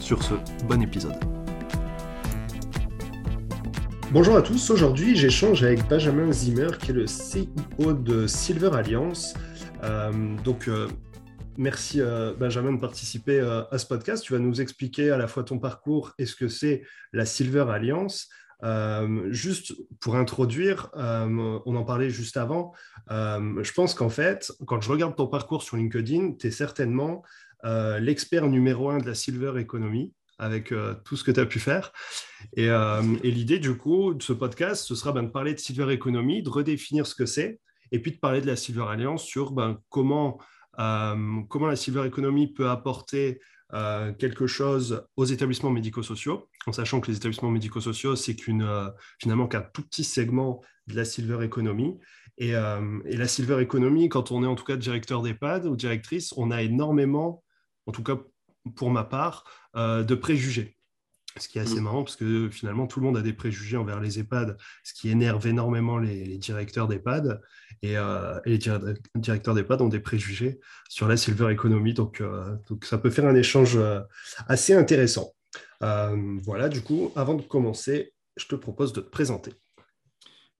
Sur 0.00 0.22
ce, 0.22 0.34
bon 0.68 0.82
épisode. 0.82 1.16
Bonjour 4.12 4.36
à 4.36 4.42
tous, 4.42 4.70
aujourd'hui 4.70 5.16
j'échange 5.16 5.62
avec 5.64 5.86
Benjamin 5.88 6.30
Zimmer 6.30 6.68
qui 6.80 6.92
est 6.92 6.94
le 6.94 7.06
CEO 7.06 7.92
de 7.92 8.26
Silver 8.26 8.70
Alliance. 8.72 9.34
Euh, 9.82 10.36
donc 10.44 10.68
euh, 10.68 10.88
merci 11.58 12.00
euh, 12.00 12.34
Benjamin 12.38 12.72
de 12.72 12.80
participer 12.80 13.40
à 13.40 13.78
ce 13.78 13.86
podcast. 13.86 14.22
Tu 14.24 14.32
vas 14.32 14.38
nous 14.38 14.60
expliquer 14.60 15.10
à 15.10 15.16
la 15.16 15.26
fois 15.26 15.42
ton 15.42 15.58
parcours 15.58 16.12
et 16.18 16.26
ce 16.26 16.36
que 16.36 16.48
c'est 16.48 16.82
la 17.12 17.26
Silver 17.26 17.66
Alliance. 17.70 18.28
juste 19.30 19.74
pour 20.00 20.16
introduire, 20.16 20.90
on 20.94 21.76
en 21.76 21.84
parlait 21.84 22.10
juste 22.10 22.36
avant, 22.36 22.72
je 23.10 23.72
pense 23.72 23.94
qu'en 23.94 24.08
fait, 24.08 24.52
quand 24.66 24.80
je 24.80 24.90
regarde 24.90 25.16
ton 25.16 25.26
parcours 25.26 25.62
sur 25.62 25.76
LinkedIn, 25.76 26.34
tu 26.38 26.46
es 26.46 26.50
certainement 26.50 27.22
euh, 27.66 27.98
l'expert 27.98 28.46
numéro 28.48 28.90
un 28.90 28.98
de 28.98 29.06
la 29.06 29.14
Silver 29.14 29.60
Economy 29.60 30.12
avec 30.38 30.70
euh, 30.70 30.94
tout 31.04 31.16
ce 31.16 31.24
que 31.24 31.32
tu 31.32 31.40
as 31.40 31.46
pu 31.46 31.58
faire. 31.58 31.92
Euh, 32.58 33.02
et, 33.24 33.30
l'idée, 33.30 33.58
du 33.58 33.76
coup, 33.76 34.14
de 34.14 34.22
ce 34.22 34.32
podcast, 34.32 34.84
ce 34.84 34.94
sera 34.94 35.12
ben, 35.12 35.24
de 35.24 35.30
parler 35.30 35.52
de 35.52 35.58
Silver 35.58 35.92
Economy, 35.92 36.42
de 36.42 36.50
redéfinir 36.50 37.06
ce 37.06 37.14
que 37.14 37.26
c'est, 37.26 37.58
et 37.90 38.00
puis 38.00 38.12
de 38.12 38.18
parler 38.18 38.40
de 38.40 38.46
la 38.46 38.54
Silver 38.54 38.84
Alliance 38.88 39.24
sur 39.24 39.52
ben, 39.52 39.78
comment, 39.88 40.38
comment 40.76 41.66
la 41.66 41.76
Silver 41.76 42.06
Economy 42.06 42.52
peut 42.52 42.68
apporter 42.68 43.40
quelque 44.18 44.46
chose 44.46 45.06
aux 45.16 45.24
établissements 45.24 45.70
médico-sociaux, 45.70 46.48
en 46.66 46.72
sachant 46.72 47.00
que 47.00 47.10
les 47.10 47.16
établissements 47.16 47.50
médico-sociaux, 47.50 48.14
c'est 48.14 48.36
qu'une, 48.36 48.68
finalement 49.20 49.46
qu'un 49.46 49.62
tout 49.62 49.82
petit 49.82 50.04
segment 50.04 50.60
de 50.86 50.96
la 50.96 51.04
Silver 51.04 51.44
Economy. 51.44 51.96
Et, 52.36 52.50
et, 52.50 53.16
la 53.16 53.28
Silver 53.28 53.62
Economy, 53.62 54.08
quand 54.08 54.32
on 54.32 54.42
est 54.42 54.48
en 54.48 54.56
tout 54.56 54.64
cas 54.64 54.76
directeur 54.76 55.22
d'EHPAD 55.22 55.64
ou 55.66 55.76
directrice, 55.76 56.34
on 56.36 56.50
a 56.50 56.62
énormément 56.62 57.44
en 57.86 57.92
tout 57.92 58.02
cas 58.02 58.18
pour 58.74 58.90
ma 58.90 59.04
part, 59.04 59.44
euh, 59.76 60.02
de 60.02 60.14
préjugés. 60.14 60.76
Ce 61.38 61.48
qui 61.48 61.58
est 61.58 61.60
assez 61.60 61.80
mm. 61.80 61.84
marrant 61.84 62.02
parce 62.02 62.16
que 62.16 62.48
finalement, 62.48 62.86
tout 62.86 62.98
le 62.98 63.06
monde 63.06 63.18
a 63.18 63.22
des 63.22 63.34
préjugés 63.34 63.76
envers 63.76 64.00
les 64.00 64.18
EHPAD, 64.18 64.56
ce 64.84 64.94
qui 64.94 65.10
énerve 65.10 65.46
énormément 65.46 65.98
les, 65.98 66.38
directeurs 66.38 66.88
d'EHPAD. 66.88 67.42
Et, 67.82 67.98
euh, 67.98 68.40
les 68.46 68.58
directeurs 69.16 69.54
d'EHPAD 69.54 69.82
ont 69.82 69.88
des 69.88 70.00
préjugés 70.00 70.60
sur 70.88 71.08
la 71.08 71.16
silver 71.16 71.52
economy. 71.52 71.92
Donc, 71.92 72.20
euh, 72.20 72.56
donc 72.68 72.86
ça 72.86 72.96
peut 72.96 73.10
faire 73.10 73.26
un 73.26 73.34
échange 73.34 73.78
assez 74.48 74.72
intéressant. 74.72 75.32
voilà, 75.80 76.68
du 76.70 76.80
coup, 76.80 77.12
avant 77.16 77.34
de 77.34 77.42
commencer, 77.42 78.14
je 78.36 78.46
te 78.46 78.54
propose 78.54 78.94
de 78.94 79.02
te 79.02 79.10
présenter. 79.10 79.52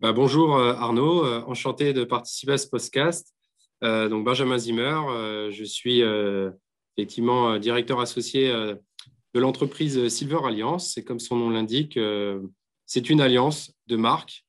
Bah, 0.00 0.12
bonjour 0.12 0.58
Arnaud, 0.58 1.24
enchanté 1.46 1.94
de 1.94 2.04
participer 2.04 2.52
à 2.52 2.58
ce 2.58 2.68
podcast. 2.68 3.34
donc 3.80 4.26
Benjamin 4.26 4.58
Zimmer, 4.58 5.50
je 5.50 5.64
suis 5.64 6.02
effectivement 6.96 7.50
euh, 7.52 7.58
directeur 7.58 8.00
associé 8.00 8.50
euh, 8.50 8.74
de 9.34 9.40
l'entreprise 9.40 10.08
Silver 10.08 10.40
Alliance. 10.44 10.92
C'est 10.94 11.04
comme 11.04 11.20
son 11.20 11.36
nom 11.36 11.50
l'indique, 11.50 11.96
euh, 11.96 12.40
c'est 12.86 13.10
une 13.10 13.20
alliance 13.20 13.72
de 13.86 13.96
marques, 13.96 14.44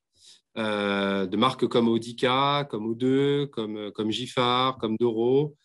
de 0.56 1.36
marques 1.36 1.68
comme 1.68 1.88
Audica, 1.88 2.68
comme 2.70 2.94
O2, 2.94 3.48
comme, 3.48 3.92
comme 3.92 4.12
comme 4.80 4.96
Doro, 5.00 5.56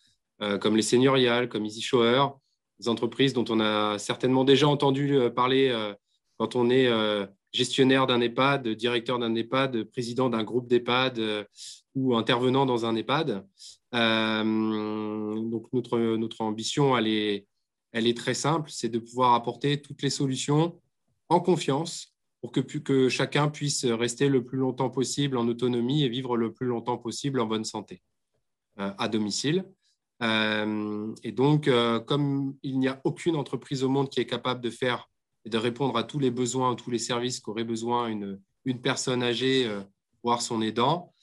comme 0.59 0.75
les 0.75 0.81
Seigneurial, 0.83 1.49
comme 1.49 1.65
Easy 1.65 1.81
Shower, 1.81 2.27
des 2.79 2.89
entreprises 2.89 3.33
dont 3.33 3.45
on 3.49 3.59
a 3.59 3.97
certainement 3.97 4.43
déjà 4.43 4.67
entendu 4.67 5.17
parler 5.35 5.71
quand 6.37 6.55
on 6.55 6.69
est 6.69 6.89
gestionnaire 7.53 8.07
d'un 8.07 8.19
EHPAD, 8.19 8.67
directeur 8.69 9.19
d'un 9.19 9.35
EHPAD, 9.35 9.83
président 9.83 10.29
d'un 10.29 10.43
groupe 10.43 10.67
d'EHPAD 10.67 11.47
ou 11.95 12.15
intervenant 12.15 12.65
dans 12.65 12.85
un 12.85 12.95
EHPAD. 12.95 13.45
Euh, 13.93 15.49
donc 15.49 15.71
notre, 15.71 15.99
notre 16.17 16.41
ambition, 16.41 16.97
elle 16.97 17.07
est, 17.07 17.47
elle 17.91 18.07
est 18.07 18.17
très 18.17 18.33
simple, 18.33 18.71
c'est 18.71 18.89
de 18.89 18.99
pouvoir 18.99 19.33
apporter 19.33 19.81
toutes 19.81 20.01
les 20.01 20.09
solutions 20.09 20.79
en 21.29 21.39
confiance 21.39 22.15
pour 22.41 22.51
que, 22.51 22.59
que 22.59 23.07
chacun 23.07 23.49
puisse 23.49 23.85
rester 23.85 24.29
le 24.29 24.43
plus 24.43 24.57
longtemps 24.57 24.89
possible 24.89 25.37
en 25.37 25.47
autonomie 25.47 26.03
et 26.03 26.09
vivre 26.09 26.35
le 26.35 26.51
plus 26.51 26.65
longtemps 26.65 26.97
possible 26.97 27.39
en 27.39 27.45
bonne 27.45 27.63
santé 27.63 28.01
euh, 28.79 28.91
à 28.97 29.07
domicile. 29.07 29.65
Euh, 30.21 31.13
et 31.23 31.31
donc, 31.31 31.69
comme 32.07 32.55
il 32.63 32.79
n'y 32.79 32.87
a 32.87 32.99
aucune 33.03 33.35
entreprise 33.35 33.83
au 33.83 33.89
monde 33.89 34.09
qui 34.09 34.19
est 34.19 34.25
capable 34.25 34.61
de 34.61 34.69
faire 34.69 35.09
et 35.45 35.49
de 35.49 35.57
répondre 35.57 35.97
à 35.97 36.03
tous 36.03 36.19
les 36.19 36.31
besoins, 36.31 36.75
tous 36.75 36.91
les 36.91 36.99
services 36.99 37.39
qu'aurait 37.39 37.63
besoin 37.63 38.07
une, 38.07 38.39
une 38.65 38.81
personne 38.81 39.23
âgée, 39.23 39.69
voire 40.23 40.41
son 40.41 40.61
aidant, 40.61 41.13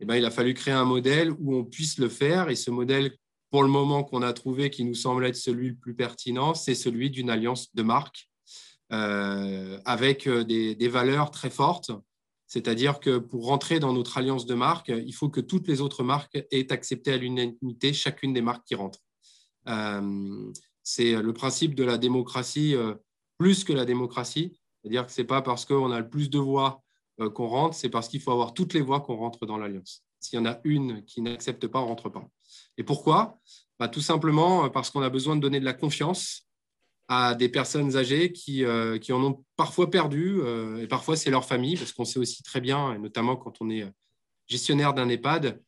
eh 0.00 0.04
ben, 0.04 0.16
il 0.16 0.24
a 0.24 0.30
fallu 0.30 0.54
créer 0.54 0.74
un 0.74 0.84
modèle 0.84 1.32
où 1.32 1.54
on 1.54 1.64
puisse 1.64 1.98
le 1.98 2.08
faire. 2.08 2.50
Et 2.50 2.56
ce 2.56 2.70
modèle, 2.70 3.16
pour 3.50 3.62
le 3.62 3.68
moment 3.68 4.04
qu'on 4.04 4.22
a 4.22 4.32
trouvé, 4.32 4.70
qui 4.70 4.84
nous 4.84 4.94
semble 4.94 5.24
être 5.24 5.36
celui 5.36 5.70
le 5.70 5.76
plus 5.76 5.94
pertinent, 5.94 6.54
c'est 6.54 6.74
celui 6.74 7.10
d'une 7.10 7.30
alliance 7.30 7.74
de 7.74 7.82
marques 7.82 8.28
euh, 8.92 9.80
avec 9.84 10.26
euh, 10.26 10.44
des, 10.44 10.88
valeurs 10.88 11.30
très 11.30 11.50
fortes. 11.50 11.90
C'est-à-dire 12.46 13.00
que 13.00 13.18
pour 13.18 13.46
rentrer 13.46 13.80
dans 13.80 13.92
notre 13.92 14.18
alliance 14.18 14.46
de 14.46 14.54
marques, 14.54 14.92
il 14.94 15.12
faut 15.12 15.30
que 15.30 15.40
toutes 15.40 15.66
les 15.66 15.80
autres 15.80 16.04
marques 16.04 16.38
aient 16.50 16.72
accepté 16.72 17.12
à 17.12 17.16
l'unanimité 17.16 17.92
chacune 17.92 18.32
des 18.32 18.42
marques 18.42 18.64
qui 18.64 18.76
rentrent. 18.76 19.02
Euh, 19.68 20.52
c'est 20.84 21.20
le 21.20 21.32
principe 21.32 21.74
de 21.74 21.82
la 21.82 21.98
démocratie 21.98 22.76
plus 23.38 23.64
que 23.64 23.72
la 23.72 23.84
démocratie. 23.84 24.58
C'est-à-dire 24.80 25.06
que 25.06 25.12
ce 25.12 25.20
n'est 25.20 25.26
pas 25.26 25.42
parce 25.42 25.64
qu'on 25.64 25.90
a 25.90 25.98
le 25.98 26.08
plus 26.08 26.30
de 26.30 26.38
voix 26.38 26.82
euh, 27.20 27.30
qu'on 27.30 27.46
rentre, 27.46 27.74
c'est 27.74 27.88
parce 27.88 28.08
qu'il 28.08 28.20
faut 28.20 28.30
avoir 28.30 28.54
toutes 28.54 28.74
les 28.74 28.80
voix 28.80 29.00
qu'on 29.00 29.16
rentre 29.16 29.46
dans 29.46 29.56
l'alliance. 29.56 30.04
S'il 30.20 30.38
y 30.38 30.42
en 30.42 30.46
a 30.46 30.60
une 30.64 31.04
qui 31.04 31.22
n'accepte 31.22 31.66
pas, 31.66 31.80
on 31.80 31.84
ne 31.84 31.88
rentre 31.88 32.10
pas. 32.10 32.28
Et 32.76 32.84
pourquoi? 32.84 33.40
Bah, 33.78 33.88
Tout 33.88 34.00
simplement 34.00 34.66
euh, 34.66 34.68
parce 34.68 34.90
qu'on 34.90 35.02
a 35.02 35.10
besoin 35.10 35.34
de 35.34 35.40
donner 35.40 35.60
de 35.60 35.64
la 35.64 35.72
confiance 35.72 36.46
à 37.08 37.34
des 37.34 37.48
personnes 37.48 37.96
âgées 37.96 38.32
qui, 38.32 38.64
euh, 38.64 38.98
qui 38.98 39.12
en 39.12 39.22
ont 39.22 39.44
parfois 39.54 39.90
perdu, 39.90 40.40
et 40.80 40.88
parfois 40.88 41.16
c'est 41.16 41.30
leur 41.30 41.44
famille, 41.44 41.76
parce 41.76 41.92
qu'on 41.92 42.04
sait 42.04 42.18
aussi 42.18 42.42
très 42.42 42.60
bien, 42.60 42.94
et 42.94 42.98
notamment 42.98 43.36
quand 43.36 43.60
on 43.60 43.70
est 43.70 43.88
gestionnaire 44.48 44.92
d'un 44.92 45.08
EHPAD, 45.08 45.62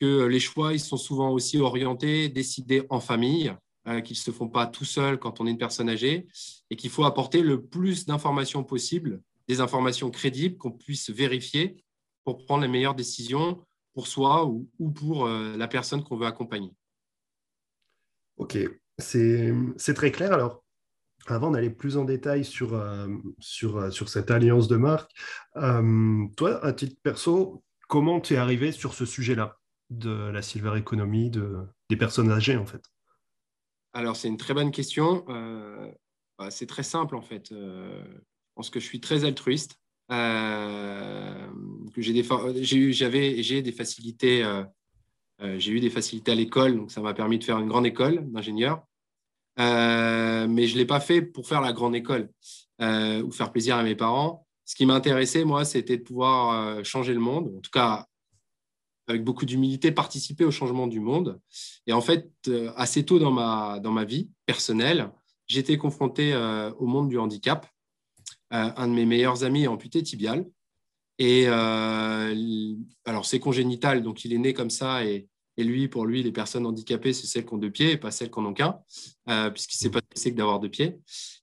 que 0.00 0.24
les 0.24 0.40
choix 0.40 0.72
ils 0.72 0.80
sont 0.80 0.96
souvent 0.96 1.30
aussi 1.30 1.58
orientés, 1.58 2.30
décidés 2.30 2.84
en 2.88 3.00
famille, 3.00 3.54
qu'ils 4.02 4.16
ne 4.16 4.20
se 4.20 4.30
font 4.30 4.48
pas 4.48 4.66
tout 4.66 4.84
seuls 4.84 5.18
quand 5.18 5.40
on 5.40 5.46
est 5.46 5.50
une 5.50 5.58
personne 5.58 5.88
âgée, 5.88 6.26
et 6.70 6.76
qu'il 6.76 6.90
faut 6.90 7.04
apporter 7.04 7.42
le 7.42 7.62
plus 7.62 8.06
d'informations 8.06 8.64
possible 8.64 9.22
des 9.48 9.60
informations 9.60 10.10
crédibles 10.10 10.56
qu'on 10.58 10.70
puisse 10.70 11.10
vérifier 11.10 11.82
pour 12.24 12.44
prendre 12.44 12.62
les 12.62 12.68
meilleures 12.68 12.94
décisions 12.94 13.64
pour 13.94 14.06
soi 14.06 14.46
ou, 14.46 14.68
pour 14.90 15.26
euh, 15.26 15.56
la 15.56 15.66
personne 15.66 16.04
qu'on 16.04 16.16
veut 16.16 16.26
accompagner. 16.26 16.72
Ok, 18.36 18.58
c'est 18.98 19.94
très 19.94 20.12
clair. 20.12 20.32
Alors, 20.32 20.62
avant 21.26 21.50
d'aller 21.50 21.70
plus 21.70 21.96
en 21.96 22.04
détail 22.04 22.44
sur, 22.44 22.74
euh, 22.74 23.08
sur, 23.40 23.76
euh, 23.76 23.90
sur 23.90 24.08
cette 24.08 24.30
alliance 24.30 24.68
de 24.68 24.76
marque, 24.76 25.10
toi, 26.36 26.64
à 26.64 26.72
titre 26.72 26.96
perso, 27.02 27.64
comment 27.88 28.20
tu 28.20 28.34
es 28.34 28.36
arrivé 28.36 28.70
sur 28.70 28.94
ce 28.94 29.04
sujet-là 29.04 29.58
de 29.90 30.30
la 30.30 30.42
silver 30.42 30.76
economy, 30.76 31.30
de, 31.30 31.56
des 31.88 31.96
personnes 31.96 32.30
âgées 32.30 32.56
en 32.56 32.66
fait? 32.66 32.84
Alors, 33.92 34.16
c'est 34.16 34.28
une 34.28 34.36
très 34.36 34.54
bonne 34.54 34.70
question. 34.70 35.24
Bah, 36.38 36.50
c'est 36.50 36.66
très 36.66 36.84
simple 36.84 37.16
en 37.16 37.22
fait 37.22 37.52
pense 38.58 38.70
que 38.70 38.80
je 38.80 38.86
suis 38.86 39.00
très 39.00 39.24
altruiste. 39.24 39.78
Euh, 40.10 41.46
j'ai 41.96 42.12
des, 42.12 42.24
facilités. 43.72 44.42
Euh, 44.42 44.64
euh, 45.40 45.58
j'ai 45.60 45.70
eu 45.70 45.78
des 45.78 45.90
facilités 45.90 46.32
à 46.32 46.34
l'école, 46.34 46.76
donc 46.76 46.90
ça 46.90 47.00
m'a 47.00 47.14
permis 47.14 47.38
de 47.38 47.44
faire 47.44 47.60
une 47.60 47.68
grande 47.68 47.86
école 47.86 48.28
d'ingénieur. 48.32 48.82
mais 49.56 50.66
je 50.66 50.74
ne 50.74 50.78
l'ai 50.78 50.86
pas 50.86 50.98
fait 50.98 51.22
pour 51.22 51.46
faire 51.46 51.60
la 51.60 51.72
grande 51.72 51.94
école 51.94 52.30
ou 52.80 53.30
faire 53.30 53.52
plaisir 53.52 53.76
à 53.76 53.84
mes 53.84 53.94
parents. 53.94 54.44
Ce 54.64 54.74
qui 54.74 54.86
m'intéressait, 54.86 55.44
moi, 55.44 55.64
c'était 55.64 55.96
de 55.96 56.02
pouvoir 56.02 56.84
changer 56.84 57.14
le 57.14 57.20
monde, 57.20 57.54
en 57.56 57.60
tout 57.60 57.70
cas 57.70 58.06
avec 59.08 59.24
beaucoup 59.24 59.46
d'humilité, 59.46 59.90
participer 59.90 60.44
au 60.44 60.50
changement 60.50 60.86
du 60.86 61.00
monde. 61.00 61.40
Et 61.86 61.92
en 61.92 62.00
fait, 62.00 62.30
assez 62.76 63.04
tôt 63.04 63.18
dans 63.18 63.32
ma, 63.32 63.80
dans 63.80 63.90
ma 63.90 64.04
vie 64.04 64.30
personnelle, 64.46 65.10
j'étais 65.46 65.78
confronté 65.78 66.34
au 66.78 66.86
monde 66.86 67.08
du 67.08 67.18
handicap. 67.18 67.66
Euh, 68.52 68.70
un 68.76 68.88
de 68.88 68.92
mes 68.92 69.04
meilleurs 69.04 69.44
amis 69.44 69.64
est 69.64 69.68
amputé 69.68 70.02
tibial. 70.02 70.46
Et 71.18 71.44
euh, 71.48 72.74
alors, 73.04 73.26
c'est 73.26 73.40
congénital, 73.40 74.02
donc 74.02 74.24
il 74.24 74.32
est 74.32 74.38
né 74.38 74.54
comme 74.54 74.70
ça. 74.70 75.04
Et, 75.04 75.28
lui, 75.56 75.88
pour 75.88 76.06
lui, 76.06 76.22
les 76.22 76.30
personnes 76.30 76.66
handicapées, 76.66 77.12
c'est 77.12 77.26
celles 77.26 77.44
qui 77.44 77.52
ont 77.52 77.58
deux 77.58 77.72
pieds 77.72 77.90
et 77.90 77.96
pas 77.96 78.12
celles 78.12 78.30
qui 78.30 78.38
n'en 78.38 78.50
ont 78.50 78.54
qu'un, 78.54 78.78
euh, 79.28 79.50
puisqu'il 79.50 79.76
ne 79.78 79.80
sait 79.80 79.90
pas 79.90 79.98
ce 79.98 80.14
que 80.14 80.20
c'est 80.20 80.30
que 80.30 80.36
d'avoir 80.36 80.60
deux 80.60 80.68
pieds. 80.68 81.00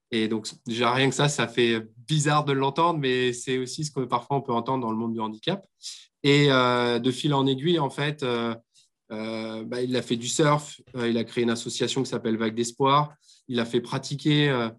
Et 0.10 0.30
donc, 0.30 0.48
déjà, 0.66 0.94
rien 0.94 1.10
que 1.10 1.16
ça, 1.16 1.28
ça 1.28 1.50
fait 1.50 1.86
bizarre 2.08 2.46
de 2.46 2.54
l'entendre, 2.54 2.98
mais 2.98 3.34
c'est 3.34 3.58
aussi 3.58 3.84
ce 3.84 3.92
que 3.92 4.00
parfois 4.06 4.38
on 4.38 4.42
peut 4.42 4.54
entendre 4.54 4.84
dans 4.84 4.92
le 4.92 4.98
monde 4.98 5.12
du 5.12 5.20
handicap. 5.20 5.68
Et 6.28 6.48
de 6.48 7.12
fil 7.12 7.36
en 7.36 7.46
aiguille, 7.46 7.78
en 7.78 7.92
fait, 7.92 8.26
bah, 9.12 9.82
il 9.84 9.96
a 9.96 10.02
fait 10.02 10.16
du 10.16 10.28
surf, 10.28 10.82
il 10.96 11.20
a 11.20 11.24
créé 11.24 11.44
une 11.44 11.52
association 11.52 12.02
qui 12.02 12.10
s'appelle 12.10 12.36
Vague 12.36 12.56
d'Espoir, 12.56 13.14
il 13.48 13.60
a 13.60 13.66
fait 13.66 13.80
pratiquer 13.80 14.70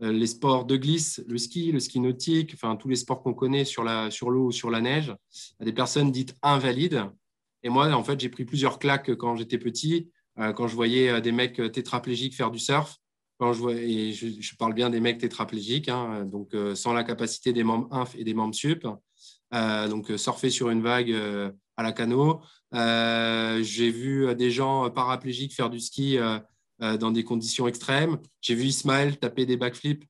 les 0.00 0.26
sports 0.26 0.64
de 0.64 0.78
glisse, 0.78 1.22
le 1.28 1.36
ski, 1.36 1.72
le 1.72 1.80
ski 1.80 2.00
nautique, 2.00 2.52
enfin 2.54 2.74
tous 2.76 2.88
les 2.88 2.96
sports 2.96 3.22
qu'on 3.22 3.34
connaît 3.34 3.66
sur 3.66 3.84
l'eau 3.84 4.10
sur 4.10 4.28
ou 4.28 4.50
sur 4.50 4.70
la 4.70 4.80
neige, 4.80 5.14
à 5.60 5.64
des 5.66 5.74
personnes 5.74 6.10
dites 6.10 6.34
invalides. 6.40 7.04
Et 7.62 7.68
moi, 7.68 7.92
en 7.92 8.02
fait, 8.02 8.18
j'ai 8.18 8.30
pris 8.30 8.46
plusieurs 8.46 8.78
claques 8.78 9.14
quand 9.14 9.36
j'étais 9.36 9.58
petit, 9.58 10.08
quand 10.38 10.68
je 10.68 10.74
voyais 10.74 11.20
des 11.20 11.32
mecs 11.32 11.60
tétraplégiques 11.70 12.34
faire 12.34 12.50
du 12.50 12.58
surf. 12.58 12.98
Je, 13.40 13.68
et 13.70 14.12
je, 14.12 14.56
parle 14.56 14.74
bien 14.74 14.90
des 14.90 15.00
mecs 15.00 15.18
tétraplégiques, 15.18 15.88
hein, 15.88 16.24
donc 16.24 16.54
euh, 16.54 16.74
sans 16.74 16.92
la 16.92 17.04
capacité 17.04 17.52
des 17.52 17.64
membres 17.64 17.88
inf 17.90 18.14
et 18.16 18.24
des 18.24 18.32
membres 18.32 18.54
sup, 18.54 18.84
euh, 18.84 18.92
donc 19.88 20.10
euh, 20.10 20.18
surfer 20.18 20.50
sur 20.50 20.70
une 20.70 20.82
vague 20.82 21.12
à 21.76 21.82
la 21.82 21.92
canot. 21.92 22.40
J'ai 22.72 23.90
vu 23.90 24.34
des 24.34 24.50
gens 24.50 24.90
paraplégiques 24.90 25.54
faire 25.54 25.70
du 25.70 25.80
ski 25.80 26.18
dans 26.80 27.10
des 27.10 27.24
conditions 27.24 27.68
extrêmes. 27.68 28.18
J'ai 28.40 28.54
vu 28.54 28.64
Ismaël 28.64 29.18
taper 29.18 29.46
des 29.46 29.56
backflips 29.56 30.04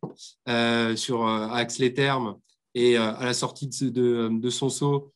sur 0.96 1.26
axe 1.26 1.78
les 1.78 1.94
termes 1.94 2.36
et 2.74 2.96
à 2.96 3.24
la 3.24 3.34
sortie 3.34 3.68
de, 3.68 4.50
son 4.50 4.68
saut 4.68 5.12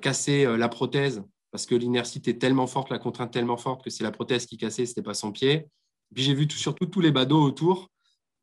casser 0.00 0.44
la 0.56 0.68
prothèse 0.68 1.22
parce 1.54 1.66
que 1.66 1.76
l'inertie 1.76 2.18
était 2.18 2.36
tellement 2.36 2.66
forte, 2.66 2.90
la 2.90 2.98
contrainte 2.98 3.32
tellement 3.32 3.56
forte 3.56 3.84
que 3.84 3.90
c'est 3.90 4.02
la 4.02 4.10
prothèse 4.10 4.44
qui 4.44 4.56
cassait, 4.56 4.86
ce 4.86 4.90
n'était 4.90 5.02
pas 5.02 5.14
son 5.14 5.30
pied. 5.30 5.68
Puis 6.12 6.24
j'ai 6.24 6.34
vu 6.34 6.48
surtout 6.50 6.86
tous 6.86 7.00
les 7.00 7.12
badauds 7.12 7.42
autour 7.42 7.90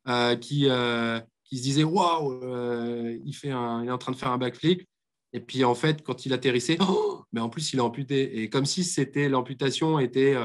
euh, 0.08 0.34
qui, 0.36 0.66
euh, 0.68 1.20
se 1.44 1.60
disaient 1.60 1.84
Waouh, 1.84 2.42
euh, 2.42 3.18
il, 3.22 3.34
il 3.44 3.50
est 3.50 3.52
en 3.52 3.98
train 3.98 4.12
de 4.12 4.16
faire 4.16 4.30
un 4.30 4.38
backflip. 4.38 4.86
Et 5.32 5.40
puis 5.40 5.64
en 5.64 5.74
fait, 5.74 6.02
quand 6.02 6.26
il 6.26 6.32
atterrissait, 6.32 6.78
oh, 6.88 7.24
mais 7.32 7.40
en 7.40 7.48
plus, 7.48 7.72
il 7.72 7.78
est 7.78 7.82
amputé. 7.82 8.42
Et 8.42 8.50
comme 8.50 8.66
si 8.66 8.84
c'était 8.84 9.28
l'amputation 9.28 9.98
était 9.98 10.36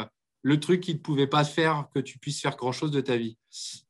le 0.42 0.60
truc 0.60 0.82
qui 0.82 0.94
ne 0.94 1.00
pouvait 1.00 1.28
pas 1.28 1.44
faire 1.44 1.88
que 1.94 2.00
tu 2.00 2.20
puisses 2.20 2.42
faire 2.42 2.56
grand-chose 2.56 2.92
de 2.92 3.02
ta 3.02 3.18
vie. 3.18 3.38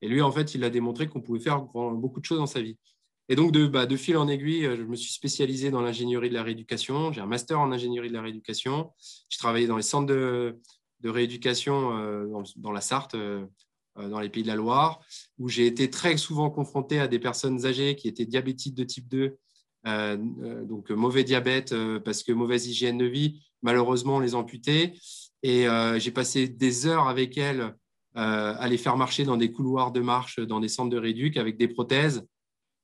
Et 0.02 0.08
lui, 0.08 0.22
en 0.22 0.32
fait, 0.32 0.56
il 0.56 0.64
a 0.64 0.70
démontré 0.70 1.08
qu'on 1.08 1.22
pouvait 1.22 1.40
faire 1.40 1.62
beaucoup 1.62 2.20
de 2.20 2.26
choses 2.26 2.40
dans 2.40 2.48
sa 2.48 2.62
vie. 2.62 2.78
Et 3.30 3.36
donc, 3.36 3.52
de, 3.52 3.68
bah, 3.68 3.88
fil 3.98 4.18
en 4.18 4.28
aiguille, 4.28 4.64
je 4.64 4.84
me 4.84 4.96
suis 4.96 5.12
spécialisé 5.12 5.70
dans 5.70 5.82
l'ingénierie 5.82 6.30
de 6.30 6.34
la 6.34 6.44
rééducation. 6.44 7.12
J'ai 7.12 7.22
un 7.22 7.26
master 7.26 7.60
en 7.60 7.72
ingénierie 7.72 8.08
de 8.08 8.14
la 8.14 8.22
rééducation. 8.22 8.92
J'ai 9.30 9.38
travaillé 9.38 9.68
dans 9.68 9.76
les 9.76 9.84
centres 9.84 10.08
de, 10.08 10.60
rééducation 11.04 11.98
euh, 11.98 12.26
dans, 12.56 12.72
la 12.72 12.82
Sarthe, 12.82 13.16
euh, 13.16 13.46
euh, 13.98 14.08
dans 14.08 14.20
les 14.20 14.30
pays 14.30 14.44
de 14.44 14.48
la 14.48 14.56
Loire, 14.56 15.02
où 15.38 15.50
j'ai 15.50 15.68
été 15.68 15.90
très 15.90 16.16
souvent 16.16 16.50
confronté 16.50 17.00
à 17.00 17.08
des 17.08 17.20
personnes 17.20 17.66
âgées 17.66 17.96
qui 17.98 18.08
étaient 18.08 18.26
diabétiques 18.26 18.76
de 18.76 18.86
type 18.86 19.10
2, 19.10 19.38
donc 19.88 20.90
mauvais 20.90 21.24
diabète 21.24 21.74
parce 22.04 22.24
que 22.24 22.32
mauvaise 22.32 22.68
hygiène 22.68 22.98
de 22.98 23.06
vie, 23.06 23.42
malheureusement 23.62 24.18
on 24.18 24.20
les 24.20 24.36
amputait. 24.36 24.94
Et 25.44 25.66
j'ai 25.98 26.12
passé 26.12 26.48
des 26.48 26.88
heures 26.88 27.08
avec 27.08 27.38
elles 27.38 27.74
à 28.16 28.68
les 28.68 28.78
faire 28.78 28.98
marcher 28.98 29.24
dans 29.24 29.38
des 29.38 29.52
couloirs 29.52 29.92
de 29.92 30.02
marche, 30.02 30.40
dans 30.40 30.60
des 30.60 30.68
centres 30.68 30.90
de 30.90 30.98
rééduc 30.98 31.38
avec 31.38 31.58
des 31.58 31.68
prothèses, 31.68 32.26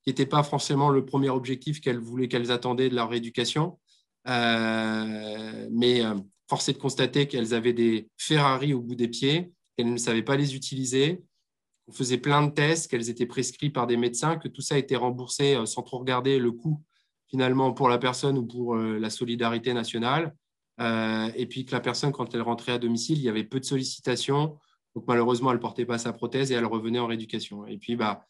qui 0.04 0.10
n'étaient 0.10 0.26
pas 0.26 0.44
forcément 0.44 0.90
le 0.90 1.06
premier 1.06 1.30
objectif 1.30 1.82
qu'elles 1.82 2.00
voulaient, 2.00 2.28
qu'elles 2.28 2.52
attendaient 2.52 2.90
de 2.90 2.96
leur 2.96 3.10
rééducation. 3.10 3.80
mais 4.26 6.04
force 6.50 6.70
est 6.70 6.74
de 6.74 6.78
constater 6.78 7.28
qu'elles 7.28 7.54
avaient 7.54 7.74
des 7.74 8.10
Ferrari 8.18 8.74
au 8.74 8.82
bout 8.82 8.96
des 8.96 9.08
pieds, 9.08 9.52
qu'elles 9.76 9.92
ne 9.92 9.98
savaient 9.98 10.24
pas 10.24 10.38
les 10.38 10.56
utiliser. 10.56 11.24
On 11.88 11.92
faisait 11.92 12.18
plein 12.18 12.46
de 12.46 12.52
tests, 12.52 12.90
qu'elles 12.90 13.10
étaient 13.10 13.26
prescrites 13.26 13.74
par 13.74 13.88
des 13.88 13.98
médecins, 13.98 14.38
que 14.38 14.48
tout 14.48 14.62
ça 14.62 14.78
été 14.78 14.96
remboursé 14.96 15.56
euh, 15.56 15.66
sans 15.66 15.82
trop 15.82 16.00
regarder 16.00 16.40
le 16.40 16.52
coût 16.52 16.82
finalement 17.34 17.74
pour 17.74 17.90
la 17.90 17.98
personne 17.98 18.38
ou 18.38 18.46
pour 18.46 18.76
euh, 18.76 19.00
la 19.00 19.10
solidarité 19.10 19.74
nationale. 19.74 20.36
Euh, 20.80 21.32
et 21.36 21.48
puis 21.48 21.66
que 21.66 21.72
la 21.72 21.80
personne, 21.80 22.12
quand 22.12 22.36
elle 22.36 22.44
rentrait 22.44 22.74
à 22.74 22.78
domicile, 22.78 23.18
il 23.18 23.24
y 23.24 23.30
avait 23.30 23.44
peu 23.44 23.60
de 23.60 23.66
sollicitations. 23.66 24.60
Donc 24.96 25.06
malheureusement, 25.08 25.50
elle 25.50 25.58
ne 25.58 25.62
portait 25.62 25.88
pas 25.88 25.98
sa 25.98 26.14
prothèse 26.14 26.52
et 26.52 26.54
elle 26.54 26.68
revenait 26.68 27.00
en 27.00 27.08
rééducation. 27.08 27.66
Et 27.66 27.80
puis, 27.80 27.96
bah, 27.96 28.24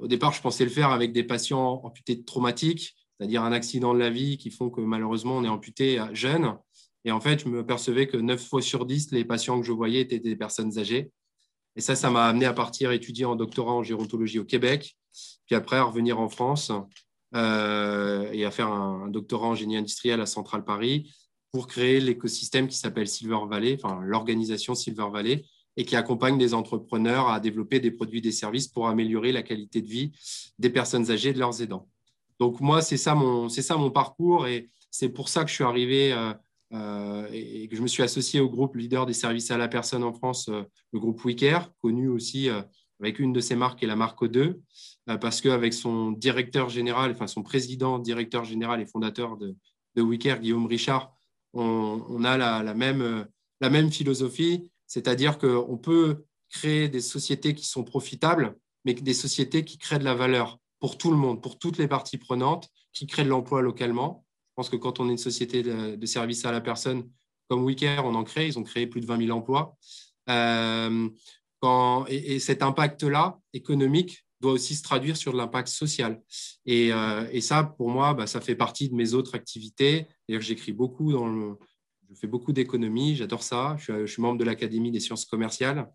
au 0.00 0.06
départ, 0.06 0.34
je 0.34 0.42
pensais 0.42 0.64
le 0.64 0.70
faire 0.70 0.90
avec 0.90 1.12
des 1.12 1.24
patients 1.24 1.80
amputés 1.82 2.22
traumatiques, 2.24 2.94
c'est-à-dire 3.16 3.42
un 3.42 3.52
accident 3.52 3.94
de 3.94 3.98
la 4.00 4.10
vie 4.10 4.36
qui 4.36 4.50
font 4.50 4.68
que 4.68 4.82
malheureusement, 4.82 5.38
on 5.38 5.44
est 5.44 5.48
amputé 5.48 6.02
jeune. 6.12 6.56
Et 7.06 7.12
en 7.12 7.20
fait, 7.20 7.40
je 7.40 7.48
me 7.48 7.64
percevais 7.64 8.06
que 8.06 8.18
9 8.18 8.38
fois 8.44 8.60
sur 8.60 8.84
10, 8.84 9.12
les 9.12 9.24
patients 9.24 9.58
que 9.60 9.66
je 9.66 9.72
voyais 9.72 10.00
étaient 10.00 10.18
des 10.18 10.36
personnes 10.36 10.78
âgées. 10.78 11.10
Et 11.76 11.80
ça, 11.80 11.94
ça 11.94 12.10
m'a 12.10 12.26
amené 12.26 12.46
à 12.46 12.52
partir 12.52 12.92
étudier 12.92 13.24
en 13.24 13.36
doctorat 13.36 13.72
en 13.72 13.82
gérontologie 13.82 14.38
au 14.38 14.44
Québec, 14.44 14.96
puis 15.46 15.54
après 15.54 15.76
à 15.76 15.84
revenir 15.84 16.18
en 16.20 16.28
France 16.28 16.70
euh, 16.70 16.80
et 17.34 18.44
à 18.44 18.50
faire 18.50 18.68
un, 18.68 19.08
doctorat 19.08 19.48
en 19.48 19.54
génie 19.54 19.76
industriel 19.76 20.20
à 20.20 20.26
Centrale 20.26 20.64
Paris 20.64 21.12
pour 21.52 21.66
créer 21.66 22.00
l'écosystème 22.00 22.68
qui 22.68 22.76
s'appelle 22.76 23.08
Silver 23.08 23.40
Valley, 23.48 23.78
enfin 23.80 24.00
l'organisation 24.02 24.74
Silver 24.74 25.06
Valley, 25.12 25.44
et 25.76 25.84
qui 25.84 25.96
accompagne 25.96 26.38
des 26.38 26.54
entrepreneurs 26.54 27.28
à 27.28 27.40
développer 27.40 27.80
des 27.80 27.90
produits 27.90 28.18
et 28.18 28.22
des 28.22 28.32
services 28.32 28.68
pour 28.68 28.88
améliorer 28.88 29.32
la 29.32 29.42
qualité 29.42 29.80
de 29.80 29.88
vie 29.88 30.12
des 30.58 30.70
personnes 30.70 31.10
âgées 31.10 31.30
et 31.30 31.32
de 31.32 31.38
leurs 31.38 31.62
aidants. 31.62 31.88
Donc 32.38 32.60
moi, 32.60 32.82
c'est 32.82 32.96
ça 32.96 33.14
mon, 33.14 33.48
c'est 33.48 33.62
ça 33.62 33.76
mon 33.76 33.90
parcours 33.90 34.46
et 34.46 34.70
c'est 34.90 35.08
pour 35.08 35.28
ça 35.28 35.44
que 35.44 35.50
je 35.50 35.54
suis 35.54 35.64
arrivé 35.64 36.12
euh, 36.12 36.32
euh, 36.72 37.26
et, 37.32 37.66
que 37.68 37.76
je 37.76 37.82
me 37.82 37.88
suis 37.88 38.02
associé 38.02 38.40
au 38.40 38.48
groupe 38.48 38.76
leader 38.76 39.04
des 39.04 39.12
services 39.12 39.50
à 39.50 39.58
la 39.58 39.66
personne 39.66 40.04
en 40.04 40.12
France, 40.12 40.48
euh, 40.48 40.62
le 40.92 41.00
groupe 41.00 41.20
WeCare, 41.24 41.72
connu 41.78 42.08
aussi 42.08 42.48
euh, 42.48 42.62
avec 43.00 43.18
une 43.18 43.32
de 43.32 43.40
ses 43.40 43.56
marques 43.56 43.80
qui 43.80 43.86
est 43.86 43.88
la 43.88 43.96
marque 43.96 44.22
O2, 44.22 44.56
parce 45.18 45.40
qu'avec 45.40 45.72
son 45.72 46.12
directeur 46.12 46.68
général, 46.68 47.12
enfin 47.12 47.26
son 47.26 47.42
président, 47.42 47.98
directeur 47.98 48.44
général 48.44 48.80
et 48.80 48.86
fondateur 48.86 49.36
de, 49.36 49.56
de 49.96 50.02
Guillaume 50.02 50.66
Richard, 50.66 51.12
on, 51.52 52.24
a 52.24 52.36
la, 52.36 52.74
même, 52.74 53.26
la 53.60 53.70
même 53.70 53.90
philosophie, 53.90 54.70
c'est-à-dire 54.86 55.38
qu'on 55.38 55.78
peut 55.78 56.24
créer 56.48 56.88
des 56.88 57.00
sociétés 57.00 57.54
qui 57.54 57.66
sont 57.66 57.84
profitables, 57.84 58.56
mais 58.84 58.94
des 58.94 59.14
sociétés 59.14 59.64
qui 59.64 59.78
créent 59.78 59.98
de 59.98 60.04
la 60.04 60.14
valeur 60.14 60.58
pour 60.78 60.96
tout 60.96 61.10
le 61.10 61.16
monde, 61.16 61.42
pour 61.42 61.58
toutes 61.58 61.78
les 61.78 61.88
parties 61.88 62.18
prenantes, 62.18 62.68
qui 62.92 63.06
créent 63.06 63.24
de 63.24 63.28
l'emploi 63.28 63.62
localement. 63.62 64.24
Pense 64.56 64.68
que 64.68 64.76
quand 64.76 65.00
on 65.00 65.08
est 65.08 65.12
une 65.12 65.18
société 65.18 65.62
de, 65.62 66.06
services 66.06 66.44
à 66.44 66.52
la 66.52 66.60
personne 66.60 67.08
comme 67.48 67.64
WeCare, 67.64 68.04
on 68.04 68.14
en 68.14 68.24
crée, 68.24 68.46
ils 68.46 68.58
ont 68.58 68.62
créé 68.62 68.86
plus 68.86 69.00
de 69.00 69.06
20 69.06 69.26
000 69.26 69.36
emplois. 69.36 69.76
Euh, 70.28 71.08
et, 72.08 72.38
cet 72.38 72.62
impact-là 72.62 73.38
économique 73.52 74.24
doit 74.40 74.52
aussi 74.52 74.74
se 74.74 74.82
traduire 74.82 75.16
sur 75.16 75.34
l'impact 75.34 75.68
social. 75.68 76.22
Et, 76.66 76.92
euh, 76.92 77.28
et, 77.30 77.40
ça, 77.40 77.62
pour 77.62 77.90
moi, 77.90 78.14
bah, 78.14 78.26
ça 78.26 78.40
fait 78.40 78.54
partie 78.54 78.88
de 78.88 78.94
mes 78.94 79.14
autres 79.14 79.34
activités. 79.34 80.06
D'ailleurs, 80.28 80.42
j'écris 80.42 80.72
beaucoup 80.72 81.12
dans 81.12 81.56
je 82.12 82.18
fais 82.18 82.26
beaucoup 82.26 82.52
d'économie, 82.52 83.14
j'adore 83.14 83.44
ça. 83.44 83.76
Je 83.78 84.04
suis, 84.06 84.20
membre 84.20 84.38
de 84.38 84.44
l'Académie 84.44 84.90
des 84.90 84.98
sciences 84.98 85.24
commerciales. 85.24 85.88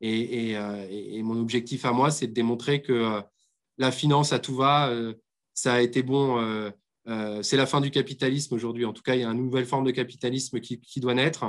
Et, 0.00 0.56
euh, 0.56 0.86
et, 0.88 1.22
mon 1.22 1.38
objectif 1.38 1.84
à 1.84 1.92
moi, 1.92 2.10
c'est 2.10 2.28
de 2.28 2.32
démontrer 2.32 2.80
que 2.80 3.20
la 3.76 3.92
finance 3.92 4.32
à 4.32 4.38
tout 4.38 4.54
va, 4.54 4.90
ça 5.52 5.74
a 5.74 5.80
été 5.82 6.02
bon 6.02 6.72
euh, 7.08 7.42
c'est 7.42 7.56
la 7.56 7.66
fin 7.66 7.80
du 7.80 7.90
capitalisme 7.90 8.54
aujourd'hui. 8.54 8.84
En 8.84 8.92
tout 8.92 9.02
cas, 9.02 9.14
il 9.14 9.22
y 9.22 9.24
a 9.24 9.28
une 9.28 9.44
nouvelle 9.44 9.66
forme 9.66 9.84
de 9.84 9.90
capitalisme 9.90 10.60
qui, 10.60 11.00
doit 11.00 11.14
naître. 11.14 11.44